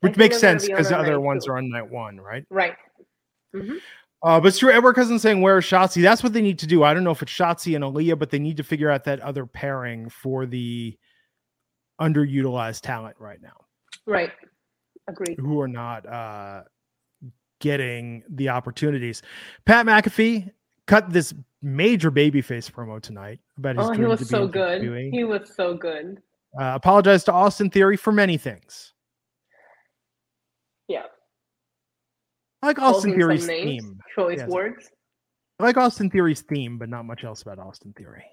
[0.00, 1.52] Which makes sense because the other ones two.
[1.52, 2.44] are on night one, right?
[2.50, 2.74] Right.
[3.54, 3.78] Mhm.
[4.22, 6.02] Uh, but Stuart Edward Cousin saying where is Shotzi?
[6.02, 6.82] That's what they need to do.
[6.82, 9.20] I don't know if it's Shotzi and Aliyah, but they need to figure out that
[9.20, 10.96] other pairing for the
[12.00, 13.56] underutilized talent right now,
[14.06, 14.32] Right.
[15.08, 15.38] Agreed.
[15.38, 16.62] who are not uh,
[17.60, 19.22] getting the opportunities.
[19.64, 20.50] Pat McAfee
[20.86, 24.82] cut this major babyface promo tonight about his Oh, he was so good.
[25.12, 26.22] He was so good.
[26.58, 28.92] Uh, apologized to Austin Theory for many things.
[30.88, 31.02] Yeah.
[32.62, 33.98] I like Austin Theory's names, theme.
[34.14, 34.48] choice Yes.
[34.48, 34.90] words.
[35.58, 38.24] I like Austin Theory's theme, but not much else about Austin Theory.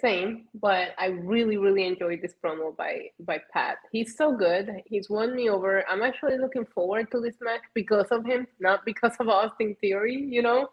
[0.00, 3.78] Same, but I really, really enjoyed this promo by by Pat.
[3.92, 4.82] He's so good.
[4.86, 5.84] He's won me over.
[5.88, 10.16] I'm actually looking forward to this match because of him, not because of Austin Theory.
[10.16, 10.68] You know,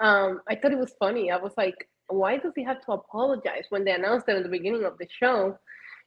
[0.00, 1.30] um, I thought it was funny.
[1.30, 4.48] I was like, why does he have to apologize when they announced it at the
[4.48, 5.58] beginning of the show?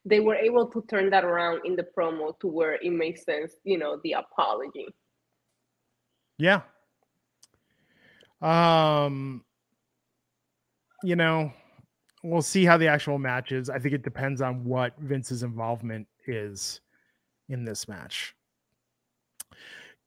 [0.06, 3.54] They were able to turn that around in the promo to where it makes sense.
[3.64, 4.88] You know, the apology.
[6.38, 6.62] Yeah.
[8.42, 9.44] Um
[11.04, 11.52] you know,
[12.24, 13.70] we'll see how the actual match is.
[13.70, 16.82] I think it depends on what Vince's involvement is
[17.50, 18.36] in this match.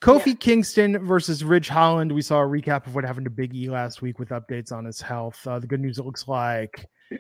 [0.01, 0.35] Kofi Yeah.
[0.35, 2.13] Kingston versus Ridge Holland.
[2.13, 4.85] We saw a recap of what happened to Big E last week with updates on
[4.85, 5.47] his health.
[5.47, 6.87] Uh, the good news it looks like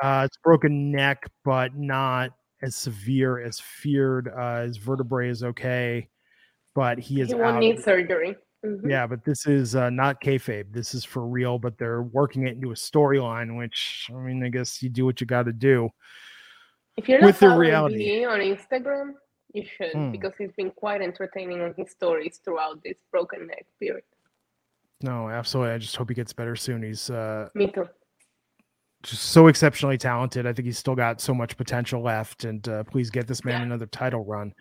[0.00, 2.30] uh, it's broken neck, but not
[2.62, 4.28] as severe as feared.
[4.28, 6.08] Uh, his vertebrae is okay,
[6.74, 8.36] but he is He won't of need surgery.
[8.64, 8.88] Mhm.
[8.88, 10.72] yeah, but this is uh, not kayfabe.
[10.72, 11.58] This is for real.
[11.58, 15.20] But they're working it into a storyline, which I mean, I guess you do what
[15.20, 15.90] you got to do.
[16.96, 18.24] If you're not with the following reality.
[18.24, 19.12] On Instagram,
[19.52, 20.10] you should Hmm.
[20.12, 24.04] because he's been quite entertaining on his stories throughout this broken neck period.
[25.02, 25.72] No, absolutely.
[25.74, 26.82] I just hope he gets better soon.
[26.82, 27.88] He's uh, Me too.
[29.02, 30.46] just so exceptionally talented.
[30.46, 32.44] I think he's still got so much potential left.
[32.44, 33.66] And uh, please get this man Yeah.
[33.66, 34.54] another title run.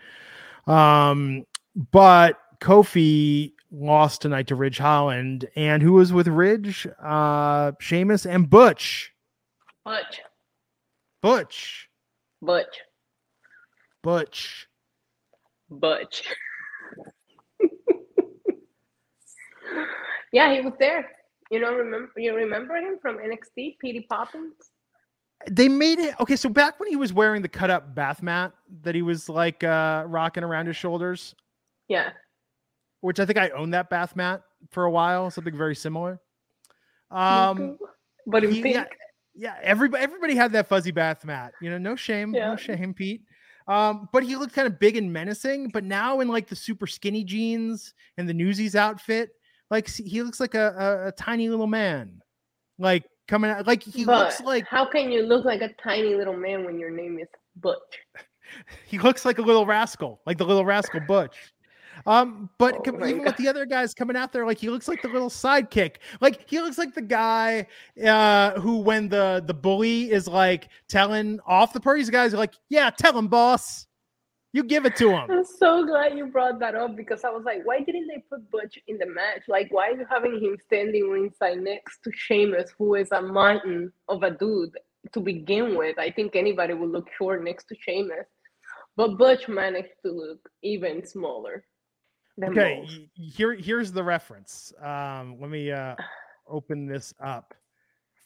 [0.67, 1.45] Um,
[1.91, 6.87] but Kofi lost tonight to Ridge Holland, and who was with Ridge?
[7.03, 9.11] Uh, Sheamus and Butch.
[9.83, 10.21] Butch,
[11.21, 11.89] Butch.
[12.41, 12.81] Butch,
[14.01, 14.67] Butch.
[15.69, 16.23] Butch.
[20.31, 21.09] yeah, he was there.
[21.51, 24.53] You know, remember you remember him from NXT, Petey Poppins?
[25.51, 28.53] they made it okay so back when he was wearing the cut up bath mat
[28.81, 31.35] that he was like uh rocking around his shoulders
[31.89, 32.11] Yeah.
[33.03, 34.41] Which I think I owned that bath mat
[34.71, 36.21] for a while, something very similar.
[37.11, 37.77] Um,
[38.25, 38.75] but in he- pink.
[38.75, 38.85] yeah,
[39.35, 41.51] yeah, everybody everybody had that fuzzy bath mat.
[41.61, 42.51] You know, no shame, Yeah.
[42.51, 43.23] no shame, Pete.
[43.67, 45.69] Um, but he looked kind of big and menacing.
[45.69, 49.31] But now in like the super skinny jeans and the Newsies outfit,
[49.69, 50.73] like he looks like a,
[51.03, 52.21] a, a tiny little man,
[52.79, 53.67] like coming out.
[53.67, 56.79] Like he but looks like how can you look like a tiny little man when
[56.79, 57.27] your name is
[57.57, 57.99] Butch?
[58.85, 61.52] he looks like a little rascal, like the little rascal Butch.
[62.05, 63.25] Um, but Oh even God.
[63.27, 65.97] with the other guys coming out there, like he looks like the little sidekick.
[66.21, 67.67] Like he looks like the guy
[68.05, 72.55] uh who when the the bully is like telling off the parties guys are like,
[72.69, 73.87] yeah, tell him, boss.
[74.55, 75.31] You give it to him.
[75.31, 78.51] I'm so glad you brought that up because I was like, why didn't they put
[78.51, 79.41] Butch in the match?
[79.47, 83.91] Like, why are you having him standing ringside next to Sheamus, who is a mountain
[84.09, 84.77] of a dude
[85.11, 85.97] to begin with?
[85.97, 88.27] I think anybody would look short next to Sheamus.
[88.95, 91.65] But Butch managed to look even smaller.
[92.41, 92.91] Okay, most.
[92.97, 94.73] y- y- here here's the reference.
[94.81, 95.95] Um, let me uh
[96.49, 97.53] open this up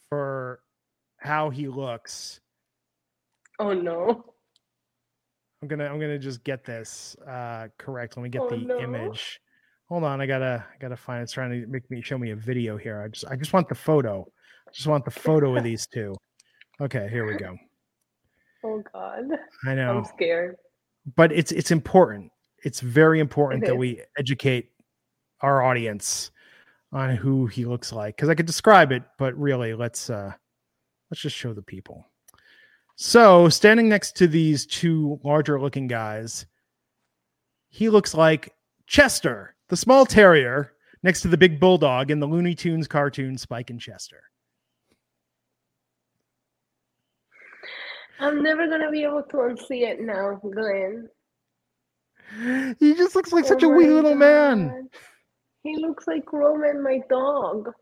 [0.10, 0.62] for
[1.18, 2.40] how he looks.
[3.60, 4.24] Oh no.
[5.62, 8.16] I'm gonna I'm gonna just get this uh correct.
[8.16, 8.80] Let me get Oh, the no.
[8.80, 9.40] image.
[9.90, 11.24] Hold on, I gotta I gotta find it.
[11.24, 13.02] it's trying to make me show me a video here.
[13.02, 14.26] I just I just want the photo.
[14.68, 16.16] I just want the photo of these two.
[16.80, 17.58] Okay, here we go.
[18.64, 19.24] Oh God.
[19.66, 19.98] I know.
[19.98, 20.56] I'm scared.
[21.16, 22.32] but it's it's important.
[22.64, 24.72] It's very important It that we educate
[25.42, 26.32] our audience
[26.92, 30.32] on who he looks like because I could describe it, but really let's uh
[31.12, 32.10] let's just show the people.
[32.96, 36.46] So standing next to these two larger looking guys,
[37.70, 38.54] he looks like
[38.88, 43.70] Chester, the small terrier, next to the big bulldog in the Looney Tunes cartoon Spike
[43.70, 44.24] and Chester.
[48.20, 51.08] I'm never gonna be able to unsee it now, Glenn.
[52.80, 54.90] He just looks like such Oh a wee my little man.
[55.64, 57.72] He looks like Roman, my dog.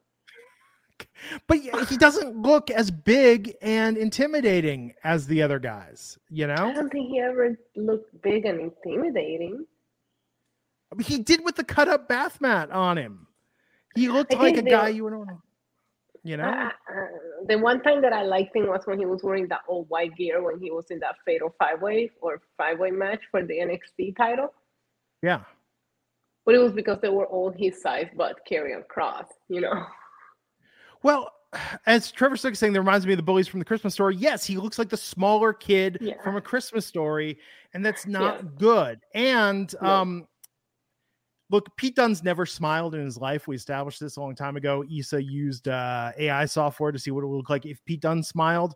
[1.47, 6.53] But he doesn't look as big and intimidating as the other guys, you know?
[6.53, 9.65] I don't think he ever looked big and intimidating.
[10.99, 13.27] He did with the cut up bath mat on him.
[13.95, 15.31] He looked like a guy you would want
[16.25, 16.43] you know?
[16.45, 17.07] I- I-
[17.47, 20.15] the one time that I liked him was when he was wearing that old white
[20.15, 23.59] gear when he was in that fatal five way or five way match for the
[23.59, 24.53] NXT title.
[25.21, 25.41] Yeah.
[26.45, 29.85] But it was because they were all his size but Karrion Kross, you know.
[31.03, 31.31] Well,
[31.85, 34.15] as Trevor Stick is saying, that reminds me of the bullies from the Christmas story.
[34.15, 36.21] Yes, he looks like the smaller kid Yeah.
[36.23, 37.37] from a Christmas story,
[37.73, 38.49] and that's not Yeah.
[38.57, 38.99] good.
[39.13, 39.87] And No.
[39.89, 40.27] um,
[41.49, 43.47] look, Pete Dunne's never smiled in his life.
[43.47, 44.83] We established this a long time ago.
[44.83, 48.23] Issa used uh, AI software to see what it would look like if Pete Dunne
[48.23, 48.75] smiled.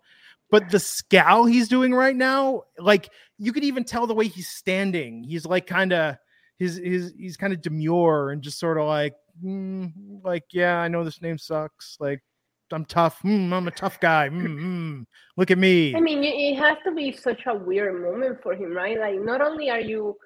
[0.51, 4.49] But the scowl he's doing right now, like you could even tell the way he's
[4.49, 5.24] standing.
[5.24, 6.17] He's like kind of
[6.57, 9.13] his his he's kind of demure and just sort of like
[9.43, 9.91] mm,
[10.24, 11.97] like yeah, I know this name sucks.
[11.99, 12.24] Like
[12.72, 13.22] I'm tough.
[13.24, 14.30] Mm, I'm a tough guy.
[14.30, 15.05] Mm, mm,
[15.38, 15.95] look at me.
[15.95, 18.99] I mean, it has to be such a weird moment for him, right?
[18.99, 20.17] Like, not only are you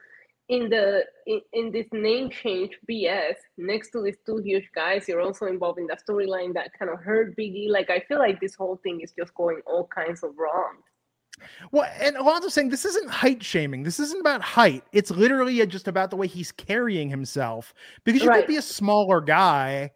[0.49, 5.21] in the in, in this name change BS next to these two huge guys, you're
[5.21, 7.69] also involved in the storyline that kind of hurt Biggie.
[7.69, 10.75] Like, I feel like this whole thing is just going all kinds of wrong.
[11.71, 13.83] Well, and Alonzo's saying this isn't height shaming.
[13.83, 14.83] This isn't about height.
[14.91, 17.73] It's literally just about the way he's carrying himself.
[18.03, 18.41] Because you Right.
[18.41, 19.91] could be a smaller guy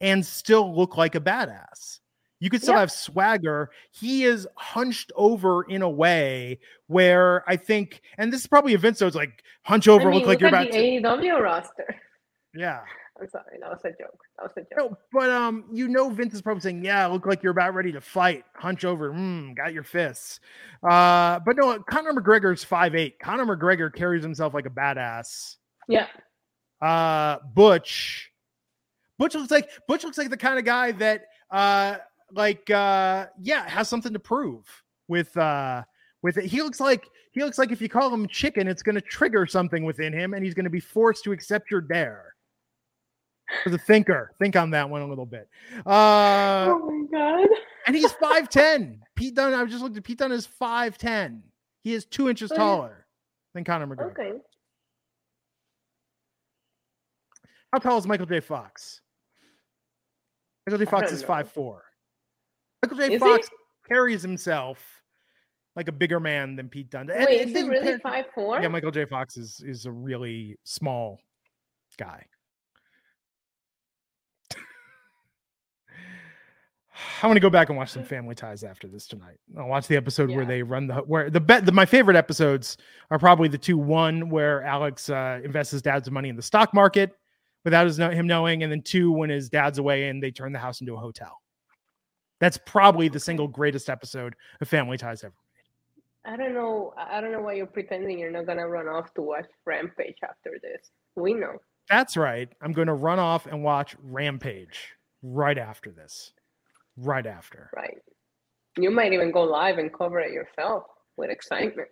[0.00, 2.00] and still look like a badass.
[2.38, 2.80] You could still Yeah.
[2.80, 3.70] have swagger.
[3.90, 8.78] He is hunched over in a way where I think, and this is probably a
[8.78, 10.78] Vince, so it's like hunch over, I mean, look like you're about the to.
[10.78, 11.96] AEW roster.
[12.54, 12.80] Yeah.
[13.18, 14.20] I'm sorry, that was a joke.
[14.36, 14.68] That was a joke.
[14.90, 17.90] No, but um, you know, Vince is probably saying, "Yeah, look like you're about ready
[17.92, 18.44] to fight.
[18.54, 20.38] Hunch over, mm, got your fists."
[20.82, 23.18] Uh, but no, Conor McGregor's five eight.
[23.18, 25.56] Conor McGregor carries himself like a badass.
[25.88, 26.08] Yeah,
[26.82, 28.30] Uh, Butch,
[29.18, 31.96] Butch looks like Butch looks like the kind of guy that, uh,
[32.32, 34.64] like, uh, yeah, has something to prove
[35.08, 35.82] with uh
[36.22, 36.46] with it.
[36.46, 39.46] He looks like he looks like if you call him chicken, it's going to trigger
[39.46, 42.34] something within him, and he's going to be forced to accept your dare.
[43.64, 45.48] As a thinker, think on that one a little bit.
[45.86, 47.48] Uh, oh my god.
[47.86, 48.98] and he's 5'10.
[49.14, 51.42] Pete Dunne, I just looked at Pete Dunne is 5'10.
[51.84, 53.06] He is two inches taller
[53.54, 54.10] than Conor McGregor.
[54.10, 54.32] Okay.
[57.72, 58.40] How tall is Michael J.
[58.40, 59.00] Fox?
[60.66, 60.90] Michael J.
[60.90, 61.28] Fox is know.
[61.28, 61.78] 5'4.
[62.90, 63.14] Michael J.
[63.14, 63.54] Is Fox he?
[63.88, 64.78] carries himself
[65.76, 67.08] like a bigger man than Pete Dunne.
[67.08, 68.60] Wait, and is he really five four?
[68.60, 69.04] Yeah, Michael J.
[69.04, 71.20] Fox is is a really small
[71.98, 72.24] guy.
[77.22, 79.38] I'm gonna go back and watch some Family Ties after this tonight.
[79.58, 81.66] I'll watch the episode where they run the where the bet.
[81.66, 82.78] The, my favorite episodes
[83.10, 83.76] are probably the two.
[83.76, 87.12] One where Alex uh, invests his dad's money in the stock market
[87.64, 90.58] without his him knowing, and then two when his dad's away and they turn the
[90.58, 91.38] house into a hotel.
[92.40, 95.34] That's probably the single greatest episode of Family Ties ever.
[96.24, 96.92] I don't know.
[96.98, 100.58] I don't know why you're pretending you're not gonna run off to watch Rampage after
[100.62, 100.90] this.
[101.14, 101.58] We know.
[101.88, 102.48] That's right.
[102.60, 104.88] I'm going to run off and watch Rampage
[105.22, 106.32] right after this.
[106.96, 107.70] Right after.
[107.76, 107.98] Right.
[108.76, 110.84] You might even go live and cover it yourself
[111.16, 111.88] with excitement.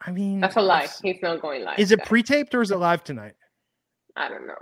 [0.00, 0.88] I mean, That's a lie.
[1.02, 1.78] He's not going live.
[1.78, 2.08] Is it guys.
[2.08, 3.34] pre-taped or is it live tonight?
[4.16, 4.58] I don't know.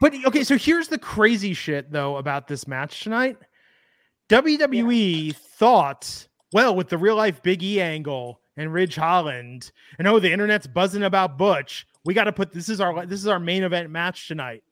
[0.00, 3.36] But okay, so here's the crazy shit though about this match tonight.
[4.28, 10.18] WWE thought, well, with the real life Big E angle and Ridge Holland, and oh,
[10.18, 11.86] the internet's buzzing about Butch.
[12.04, 14.62] We got to put this is our this is our main event match tonight.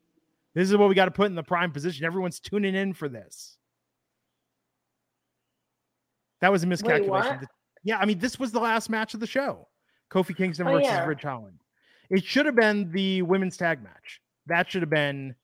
[0.55, 2.05] This is what we got to put in the prime position.
[2.05, 3.57] Everyone's tuning in for this.
[6.41, 7.09] That was a miscalculation.
[7.39, 7.49] what?
[7.83, 9.69] yeah, I mean, this was the last match of the show.
[10.11, 11.05] Kofi Kingston Oh, versus yeah.
[11.05, 11.59] Ridge Holland.
[12.11, 14.21] It should have been the women's tag match.
[14.47, 15.35] That should have been.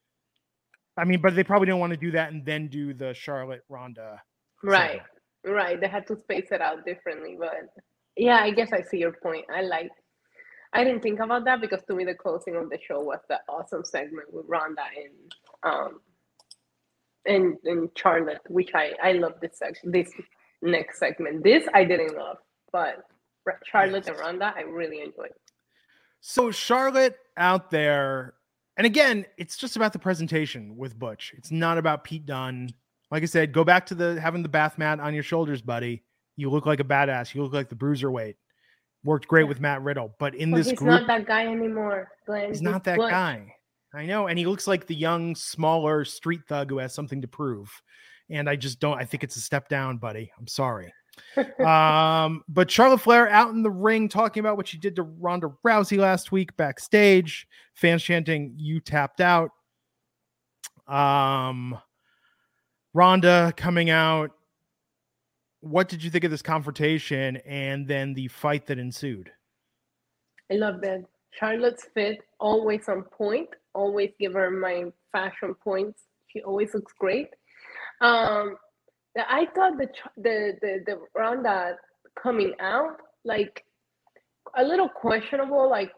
[0.97, 3.63] I mean, but they probably don't want to do that and then do the Charlotte
[3.69, 4.21] Ronda.
[4.63, 5.01] Right.
[5.43, 5.57] segment.
[5.57, 5.81] Right.
[5.81, 7.53] They had to space it out differently, but
[8.15, 9.45] yeah, I guess I see your point.
[9.53, 9.89] I like.
[10.73, 13.39] I didn't think about that because to me the closing of the show was the
[13.49, 15.33] awesome segment with Ronda and
[15.63, 15.99] um
[17.25, 20.09] and and Charlotte, which I I love this section this
[20.61, 21.43] next segment.
[21.43, 22.37] This I didn't love,
[22.71, 23.03] but
[23.65, 25.33] Charlotte and Ronda I really enjoyed.
[26.21, 28.35] So Charlotte out there,
[28.77, 31.33] and again, it's just about the presentation with Butch.
[31.37, 32.69] It's not about Pete Dunne.
[33.11, 36.03] Like I said, go back to the having the bath mat on your shoulders, buddy.
[36.37, 37.35] You look like a badass.
[37.35, 38.35] You look like the bruiserweight.
[39.03, 41.47] Worked great with Matt Riddle, but in But this he's group, he's not that guy
[41.47, 42.49] anymore, Glenn.
[42.49, 43.09] he's not that Butch.
[43.09, 43.55] guy.
[43.93, 47.27] I know, and he looks like the young, smaller street thug who has something to
[47.27, 47.69] prove.
[48.29, 48.97] And I just don't.
[48.97, 50.31] I think it's a step down, buddy.
[50.39, 50.93] I'm sorry.
[51.59, 55.51] um, but Charlotte Flair out in the ring talking about what she did to Ronda
[55.65, 57.47] Rousey last week backstage.
[57.73, 59.51] Fans chanting, "You tapped out."
[60.87, 61.77] Um,
[62.93, 64.31] Ronda coming out.
[65.61, 69.31] What did you think of this confrontation and then the fight that ensued?
[70.51, 71.03] I love that.
[71.31, 73.49] Charlotte's fit, always on point.
[73.73, 76.03] Always give her my fashion points.
[76.27, 77.29] She always looks great.
[78.01, 78.57] Um, the-
[79.17, 79.87] I thought the
[80.17, 81.75] the the the Ronda
[82.21, 83.63] coming out like
[84.57, 85.69] a little questionable.
[85.69, 85.91] Like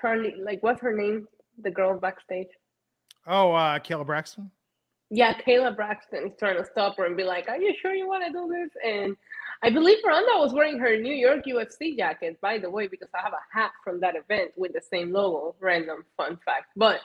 [0.00, 1.26] Charlie, like what's her name?
[1.62, 2.48] The girl backstage.
[3.26, 4.50] Oh, uh, Kayla Braxton.
[5.10, 8.08] Yeah, Kayla Braxton is trying to stop her and be like, "Are you sure you
[8.08, 9.16] want to do this?" And
[9.62, 13.20] I believe Ronda was wearing her New York UFC jacket, by the way, because I
[13.22, 15.56] have a hat from that event with the same logo.
[15.60, 17.00] Random fun fact, but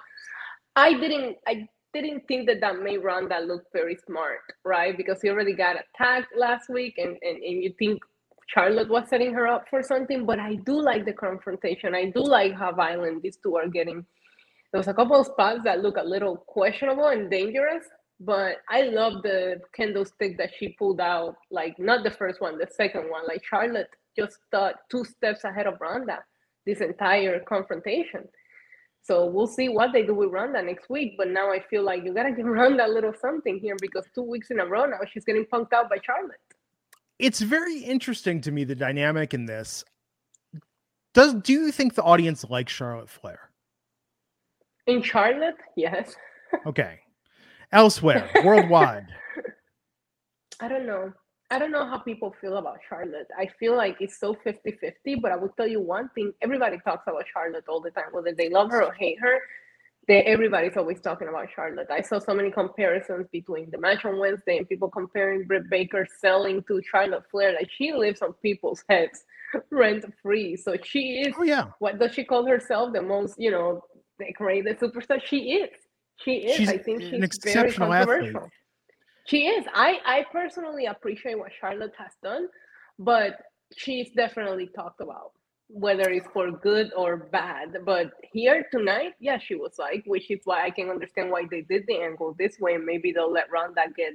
[0.75, 1.37] I didn't.
[1.47, 1.67] I
[2.01, 4.95] didn't think that that made Ronda look very smart, right?
[4.95, 8.01] Because he already got attacked last week, and and, and you think
[8.47, 10.25] Charlotte was setting her up for something.
[10.25, 11.95] But I do like the confrontation.
[11.95, 14.05] I do like how violent these two are getting.
[14.71, 17.85] There was a couple of spots that look a little questionable and dangerous,
[18.19, 21.35] but I love the candlestick that she pulled out.
[21.49, 23.25] Like not the first one, the second one.
[23.27, 26.19] Like Charlotte just thought two steps ahead of Ronda
[26.65, 28.27] this entire confrontation.
[29.05, 31.13] So we'll see what they do with Ronda next week.
[31.15, 34.23] But now I feel like you gotta give Ronda a little something here because two
[34.23, 36.39] weeks in a row now she's getting punked out by Charlotte.
[37.19, 39.85] It's very interesting to me the dynamic in this.
[41.13, 43.51] Does do you think the audience likes Charlotte Flair?
[44.87, 46.15] In Charlotte, yes.
[46.65, 46.99] Okay.
[47.71, 49.07] Elsewhere, worldwide.
[50.61, 51.11] I don't know.
[51.51, 53.27] I don't know how people feel about Charlotte.
[53.37, 56.79] I feel like it's so 50 50, but I will tell you one thing everybody
[56.79, 59.39] talks about Charlotte all the time, whether they love her or hate her.
[60.07, 61.87] They, everybody's always talking about Charlotte.
[61.91, 66.07] I saw so many comparisons between the match on Wednesday and people comparing Britt Baker
[66.19, 67.53] selling to Charlotte Flair.
[67.53, 69.23] Like she lives on people's heads
[69.71, 70.55] rent free.
[70.57, 71.65] So she is Oh yeah.
[71.79, 72.93] what does she call herself?
[72.93, 73.81] The most, you know,
[74.19, 75.21] the decorated superstar.
[75.23, 75.69] She is.
[76.17, 76.55] She is.
[76.55, 78.35] She's I think an she's very exceptional athlete.
[79.25, 79.65] She is.
[79.73, 82.47] I I personally appreciate what Charlotte has done,
[82.99, 83.39] but
[83.75, 85.31] she's definitely talked about
[85.67, 87.77] whether it's for good or bad.
[87.85, 91.61] But here tonight, yeah, she was like, which is why I can understand why they
[91.61, 92.75] did the angle this way.
[92.75, 94.13] And maybe they'll let Ronda get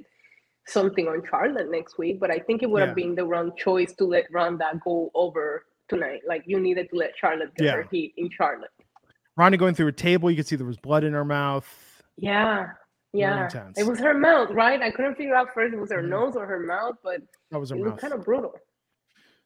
[0.67, 2.21] something on Charlotte next week.
[2.21, 2.85] But I think it would Yeah.
[2.87, 6.21] have been the wrong choice to let Ronda go over tonight.
[6.25, 8.71] Like you needed to let Charlotte get her heat in Charlotte.
[9.35, 11.67] Ronda going through a table, you could see there was blood in her mouth.
[12.15, 12.69] Yeah.
[13.13, 13.49] Yeah.
[13.77, 14.81] It was her mouth, right?
[14.81, 17.59] I couldn't figure out first if it was her nose or her mouth, but That
[17.59, 17.87] was her it mouth.
[17.89, 18.53] looked kind of brutal.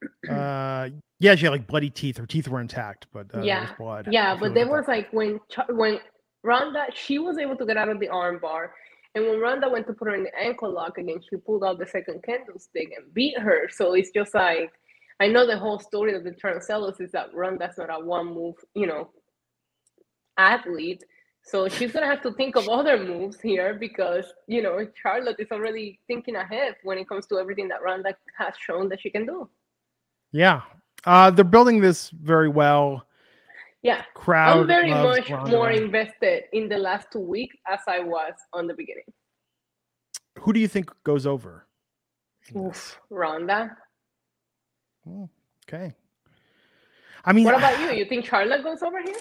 [0.29, 0.89] Uh,
[1.19, 2.17] Yeah, she had like bloody teeth.
[2.17, 4.07] Her teeth were intact, but uh, yeah, blood.
[4.11, 4.35] yeah.
[4.39, 5.39] But there was like when
[5.69, 5.99] when
[6.43, 8.67] Ronda she was able to get out of the armbar,
[9.15, 11.79] and when Ronda went to put her in the ankle lock again, she pulled out
[11.79, 13.67] the second candlestick and beat her.
[13.71, 14.71] So it's just like
[15.21, 18.55] I know the whole story of the Transellos is that Ronda's not a one move,
[18.75, 19.09] you know,
[20.37, 21.03] athlete.
[21.45, 25.51] So she's gonna have to think of other moves here because you know Charlotte is
[25.51, 29.27] already thinking ahead when it comes to everything that Ronda has shown that she can
[29.27, 29.47] do.
[30.31, 30.61] Yeah,
[31.05, 33.05] uh, they're building this very well.
[33.83, 34.61] Yeah, crowd.
[34.61, 35.51] I'm very much Ronda.
[35.51, 39.05] more invested in the last two weeks as I was on the beginning.
[40.39, 41.67] Who do you think goes over?
[42.55, 43.77] Oof, Ronda.
[45.07, 45.29] Oh,
[45.67, 45.93] okay.
[47.23, 47.91] I mean, what about you?
[47.91, 49.19] You think Charlotte goes over here?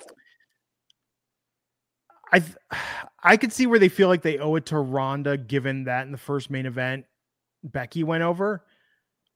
[2.32, 2.42] I
[3.26, 6.12] I could see where they feel like they owe it to Ronda, given that in
[6.12, 7.06] the first main event,
[7.62, 8.64] Becky went over.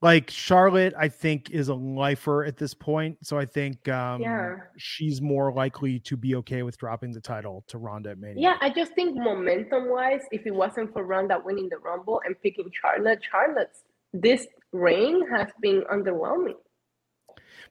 [0.01, 4.55] Like Charlotte, I think is a lifer at this point, so I think um, yeah.
[4.77, 8.41] she's more likely to be okay with dropping the title to Ronda at Mania.
[8.41, 12.39] Yeah, I just think momentum wise, if it wasn't for Ronda winning the Rumble and
[12.41, 13.83] picking Charlotte, Charlotte's
[14.13, 16.55] this reign has been underwhelming.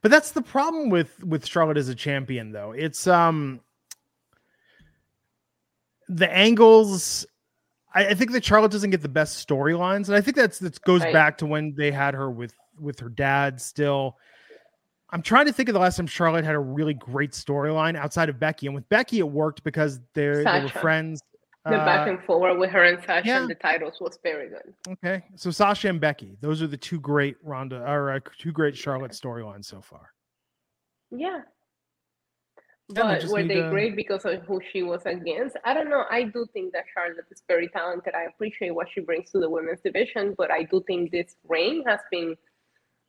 [0.03, 2.73] But that's the problem with with Charlotte as a champion, though.
[2.73, 3.61] It's um
[6.09, 7.27] the angles
[7.95, 10.81] I, I, think that Charlotte doesn't get the best storylines, and I think that's that
[10.83, 11.13] goes right.
[11.13, 13.61] back to when they had her with with her dad.
[13.61, 14.17] Still,
[15.11, 18.29] I'm trying to think of the last time Charlotte had a really great storyline outside
[18.29, 21.23] of Becky, and with Becky it worked because they were friends.
[21.65, 23.41] The uh, back and forward with her and Sasha yeah.
[23.41, 24.75] and the titles was very good.
[24.89, 28.77] Okay, so Sasha and Becky, those are the two great Ronda or uh, two great
[28.77, 30.13] Charlotte storylines so far.
[31.11, 31.41] Yeah,
[32.89, 33.71] but were they to...
[33.71, 35.57] great because of who she was against?
[35.65, 36.05] I don't know.
[36.11, 38.15] I do think that Charlotte is very talented.
[38.15, 41.85] I appreciate what she brings to the women's division, but I do think this reign
[41.87, 42.35] has been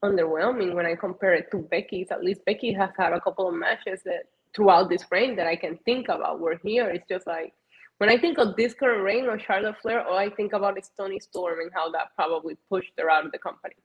[0.04, 2.08] underwhelming when I compare it to Becky's.
[2.12, 4.24] At least Becky has had a couple of matches that
[4.56, 6.40] throughout this reign that I can think about.
[6.40, 7.54] Where here it's just like
[8.00, 10.90] when I think of this current reign of Charlotte Flair, all I think about is
[10.98, 13.76] Toni Storm and how that probably pushed her out of the company.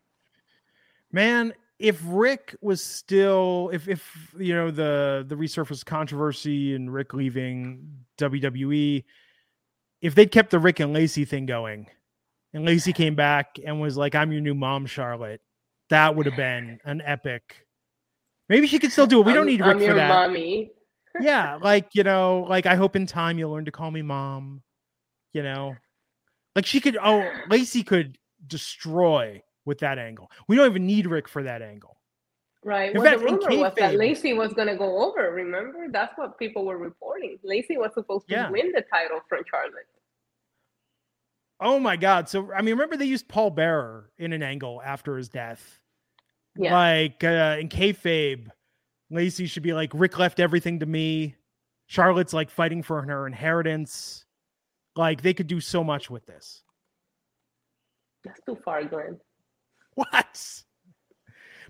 [1.12, 7.14] Man, if Ric was still if if you know the the resurfaced controversy and Ric
[7.14, 9.04] leaving WWE,
[10.00, 11.86] if they'd kept the Ric and Lacey thing going,
[12.52, 15.40] and Lacey came back and was like, "I'm your new mom, Charlotte,"
[15.90, 17.66] that would have been an epic.
[18.48, 19.26] Maybe she could still do it.
[19.26, 20.08] We don't need Ric I'm for that.
[20.08, 20.70] Mommy.
[21.20, 24.62] yeah, like you know, like I hope in time you'll learn to call me mom.
[25.32, 25.74] You know,
[26.54, 26.96] like she could.
[27.02, 28.16] Oh, Lacey could
[28.46, 30.30] destroy with that angle.
[30.48, 31.96] We don't even need Ric for that angle.
[32.64, 32.94] Right.
[32.94, 35.30] well, fact, the rumor was that Lacey was going to go over.
[35.30, 37.38] Remember, that's what people were reporting.
[37.44, 38.50] Lacey was supposed to yeah.
[38.50, 39.86] win the title from Charlotte.
[41.60, 42.28] Oh my God!
[42.28, 45.80] So I mean, remember they used Paul Bearer in an angle after his death.
[46.56, 46.74] Yeah.
[46.74, 48.48] Like uh, in kayfabe,
[49.10, 51.36] Lacey should be like, Ric left everything to me.
[51.86, 54.24] Charlotte's like fighting for her inheritance.
[54.96, 56.62] Like they could do so much with this.
[58.24, 59.20] That's too far, Glenn.
[60.10, 60.62] What?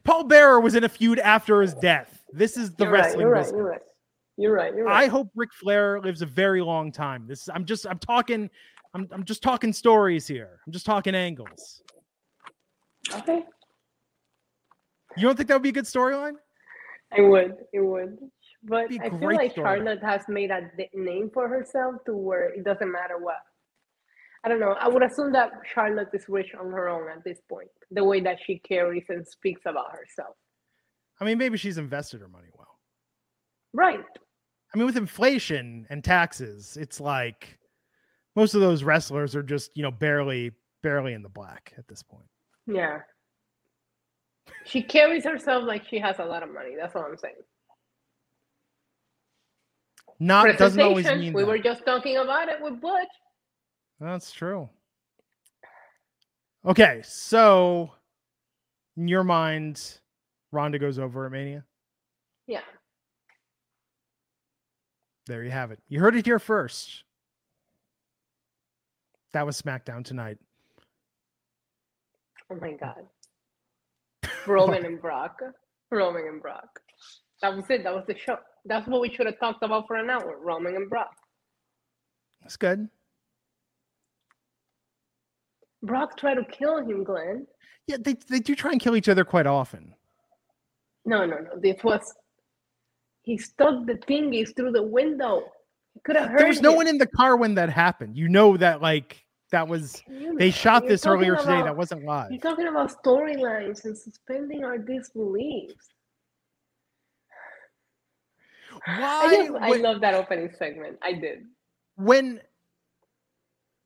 [0.04, 2.24] Paul Bearer was in a feud after his death.
[2.32, 3.52] This is the you're wrestling right, business.
[3.52, 3.80] Right, you're right.
[4.36, 4.74] You're right.
[4.74, 5.04] You're right.
[5.04, 7.26] I hope Ric Flair lives a very long time.
[7.26, 8.50] This is I'm just I'm talking
[8.94, 10.60] I'm I'm just talking stories here.
[10.66, 11.82] I'm just talking angles.
[13.12, 13.44] Okay.
[15.16, 16.34] You don't think that would be a good storyline?
[17.16, 17.54] I would.
[17.72, 18.18] It would.
[18.64, 22.90] But I feel like Charlotte has made a name for herself to where it doesn't
[22.90, 23.36] matter what
[24.44, 24.76] I don't know.
[24.78, 28.20] I would assume that Charlotte is rich on her own at this point, the way
[28.20, 30.36] that she carries and speaks about herself.
[31.18, 32.78] I mean, maybe she's invested her money well.
[33.72, 34.04] Right.
[34.74, 37.58] I mean, with inflation and taxes, it's like
[38.36, 42.02] most of those wrestlers are just, you know, barely, barely in the black at this
[42.02, 42.26] point.
[42.66, 42.98] Yeah.
[44.64, 46.74] She carries herself like she has a lot of money.
[46.78, 47.34] That's what I'm saying.
[50.20, 51.48] Not doesn't always mean we that.
[51.48, 53.08] were just talking about it with Butch.
[54.04, 54.68] That's true.
[56.66, 57.90] Okay, so
[58.98, 59.98] in your mind,
[60.52, 61.64] Ronda goes over at Mania?
[62.46, 62.60] Yeah.
[65.26, 65.78] There you have it.
[65.88, 67.04] You heard it here first.
[69.32, 70.36] That was SmackDown tonight.
[72.52, 73.06] Oh my God.
[74.46, 75.40] Roman and Brock.
[75.90, 76.78] Roman and Brock.
[77.40, 77.84] That was it.
[77.84, 78.36] That was the show.
[78.66, 80.38] That's what we should have talked about for an hour.
[80.42, 81.16] Roman and Brock.
[82.42, 82.90] That's good.
[85.84, 87.46] Brock tried to kill him, Glenn.
[87.86, 89.94] Yeah, they, they do try and kill each other quite often.
[91.04, 91.50] No, no, no.
[91.60, 92.14] This was
[93.22, 95.44] he stuck the thingies through the window.
[95.94, 96.38] He could have hurt.
[96.38, 96.76] There was no him.
[96.76, 98.16] one in the car when that happened.
[98.16, 101.62] You know that like that was you they shot this earlier about, today.
[101.62, 102.30] That wasn't live.
[102.30, 105.88] You're talking about storylines and suspending our disbeliefs.
[108.86, 108.96] Why?
[108.96, 110.98] I, just, I when, love that opening segment.
[111.02, 111.44] I did.
[111.96, 112.40] when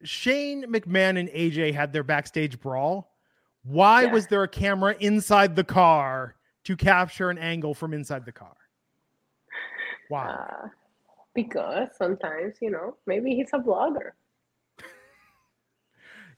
[0.05, 3.13] Shane McMahon and AJ had their backstage brawl,
[3.65, 4.13] why Yeah.
[4.13, 8.57] was there a camera inside the car to capture an angle from inside the car?
[10.09, 10.29] Why?
[10.29, 10.69] Uh,
[11.35, 14.13] because sometimes, you know, maybe he's a blogger.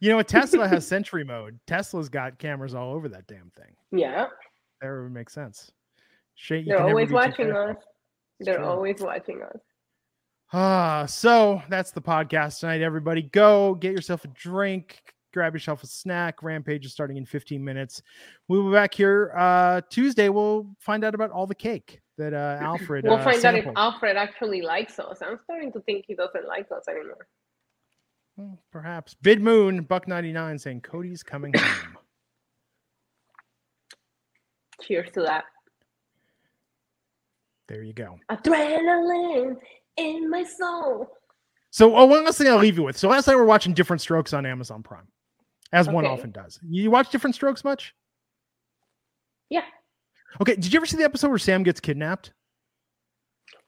[0.01, 1.59] you know, a Tesla has Sentry mode.
[1.67, 3.77] Tesla's got cameras all over that damn thing.
[3.93, 4.29] Yeah,
[4.81, 5.71] That would make sense.
[6.35, 7.77] Shane, you they're always watching us.
[8.41, 9.59] They're always watching us.
[10.53, 12.83] Ah, so that's the podcast tonight.
[12.83, 15.01] Everybody, go get yourself a drink,
[15.33, 16.43] grab yourself a snack.
[16.43, 18.03] Rampage is starting in 15 minutes.
[18.49, 20.29] We'll be back here uh Tuesday.
[20.29, 23.05] We'll find out about all the cake that uh Alfred.
[23.05, 23.67] We'll uh, find out if.
[23.77, 25.19] Alfred actually likes us.
[25.23, 27.29] I'm starting to think he doesn't like us anymore.
[28.37, 29.15] Hmm, Perhaps.
[29.23, 31.97] Bid Moon, Buck 99 saying Cody's coming home.
[34.83, 35.45] Cheers to that.
[37.69, 38.19] there you go.
[38.31, 39.57] Adrenaline
[39.97, 41.09] in my soul.
[41.71, 42.97] So, oh, one last thing I'll leave you with.
[42.97, 45.07] So, last night we are watching Diff'rent Strokes on Amazon Prime,
[45.73, 46.59] as one often does.
[46.69, 47.95] You watch Diff'rent Strokes much?
[49.51, 49.63] Yeah.
[50.41, 50.55] Okay.
[50.55, 52.33] Did you ever see the episode where Sam gets kidnapped?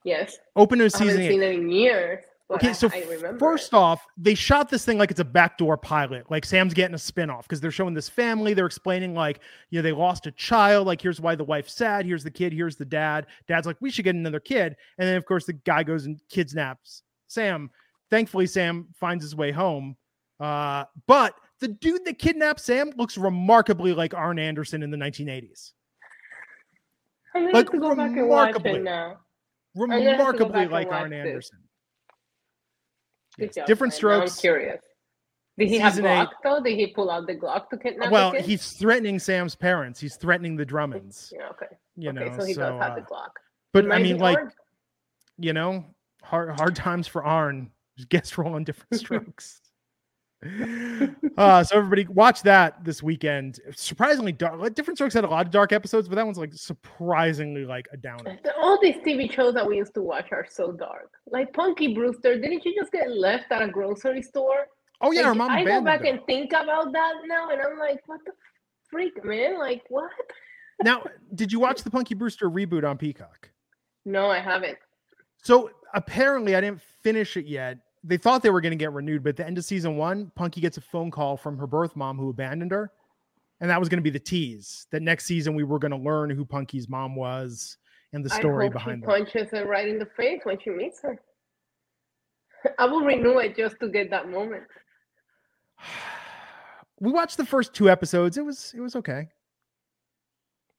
[0.05, 0.37] Yes.
[0.57, 1.29] Open to I season haven't eight.
[1.31, 2.25] seen it in years.
[2.53, 3.39] Okay, I, so I.
[3.39, 3.77] First it.
[3.77, 6.31] off, they shot this thing like it's a backdoor pilot.
[6.31, 8.55] Like Sam's getting a spinoff because they're showing this family.
[8.55, 9.41] They're explaining, like,
[9.71, 10.87] you know, they lost a child.
[10.87, 12.05] Like, here's why the wife's sad.
[12.05, 12.53] Here's the kid.
[12.53, 13.27] Here's the dad.
[13.49, 14.77] Dad's like, we should get another kid.
[14.99, 17.71] And then, of course, the guy goes and kidnaps Sam.
[18.11, 19.97] Thankfully, Sam finds his way home.
[20.39, 25.73] Uh, but the dude that kidnapped Sam looks remarkably like Arn Anderson in the 1980s.
[27.35, 29.19] I'm gonna like, have to go back and watch it now.
[29.77, 31.13] gonna have to go Remarkably like Arn.
[31.13, 31.59] Anderson.
[33.39, 33.93] Good Yes, job, Different.
[33.95, 34.37] Strokes.
[34.37, 34.81] I'm curious.
[35.59, 36.29] Did he have Season Glock eight.
[36.45, 36.63] though?
[36.63, 40.01] Did he pull out the Glock to kidnap Well, he's threatening Sam's parents.
[40.01, 41.33] He's threatening the Drummonds.
[41.35, 41.67] Yeah, okay.
[41.97, 43.31] You okay, know, so he does have the uh, Glock.
[43.73, 44.39] but Might I mean, like,
[45.39, 45.85] you know,
[46.23, 47.71] hard hard times for Arn.
[48.09, 49.61] Guest role on different strokes.
[51.37, 53.61] Uh, so everybody watch that this weekend.
[53.75, 54.59] Surprisingly dark.
[54.61, 57.87] Like, different strokes had a lot of dark episodes, but that one's like surprisingly like
[57.93, 58.39] a downer.
[58.61, 61.11] All these TV shows that we used to watch are so dark.
[61.31, 64.67] Like Punky Brewster, didn't you just get left at a grocery store?
[65.01, 67.79] Oh yeah, Like, her mom I go back and think about that now, and I'm
[67.79, 68.33] like, what the
[68.91, 69.59] freak, man?
[69.59, 70.11] Like, what?
[70.83, 73.51] Now, did you watch the Punky Brewster reboot on Peacock?
[74.05, 74.79] No, I haven't.
[75.43, 77.79] So apparently, I didn't finish it yet.
[78.05, 80.33] They thought they were going to get renewed, but at the end of season one,
[80.35, 82.91] Punky gets a phone call from her birth mom who abandoned her.
[83.61, 85.97] And that was going to be the tease that next season we were going to
[85.97, 87.79] learn who Punky's mom was
[88.13, 89.07] and the story I hope behind she it.
[89.07, 91.21] punches her right in the face when she meets her.
[92.79, 94.65] I will renew it just to get that moment.
[97.01, 98.39] We watched the first two episodes.
[98.39, 99.27] It was it was okay.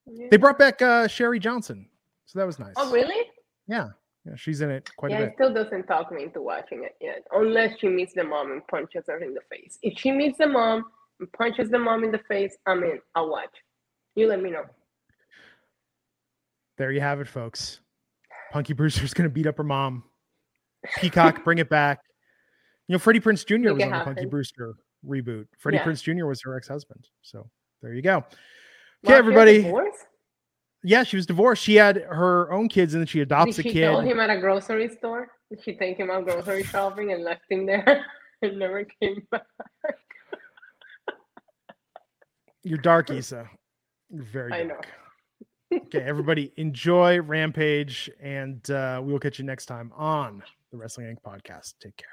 [0.06, 0.28] Yeah.
[0.32, 1.90] They brought back uh Cherie Johnson.
[2.28, 2.72] So that was nice.
[2.78, 3.28] Oh, really?
[3.68, 3.90] Yeah.
[4.26, 5.34] Yeah, she's in it quite yeah, a it bit.
[5.36, 9.04] still doesn't talk me into watching it yet, unless she meets the mom and punches
[9.08, 9.78] her in the face.
[9.82, 10.86] If she meets the mom
[11.20, 13.00] and punches the mom in the face, I'm in.
[13.16, 13.50] I'll watch.
[14.16, 14.64] You let me know.
[16.78, 17.82] There you have it, folks.
[18.52, 20.04] Punky Brewster's gonna beat up her mom.
[20.98, 22.00] Peacock, bring it back.
[22.88, 23.56] You know, Freddie Prinze Jr.
[23.58, 24.26] Make was on the Punky.
[24.26, 24.74] Brewster
[25.06, 25.48] reboot.
[25.60, 25.84] Freddie Yeah.
[25.86, 26.26] Prinze Jr.
[26.26, 27.08] was her ex-husband.
[27.22, 27.50] So
[27.82, 28.24] there you go.
[29.06, 29.72] Okay, everybody.
[30.84, 31.64] Yeah, she was divorced.
[31.64, 34.12] She had her own kids and then she adopts Did a she tell kid.
[34.12, 35.30] him at a grocery store?
[35.50, 38.06] Did she take him out grocery shopping and left him there
[38.42, 39.44] and never came back?
[42.64, 43.50] You're dark, Issa.
[44.10, 44.76] You're very I know.
[44.76, 44.88] dark.
[45.86, 51.08] okay, everybody, enjoy Rampage, and uh, we will catch you next time on the Wrestling
[51.08, 51.22] Inc.
[51.22, 51.74] podcast.
[51.82, 52.08] Take care.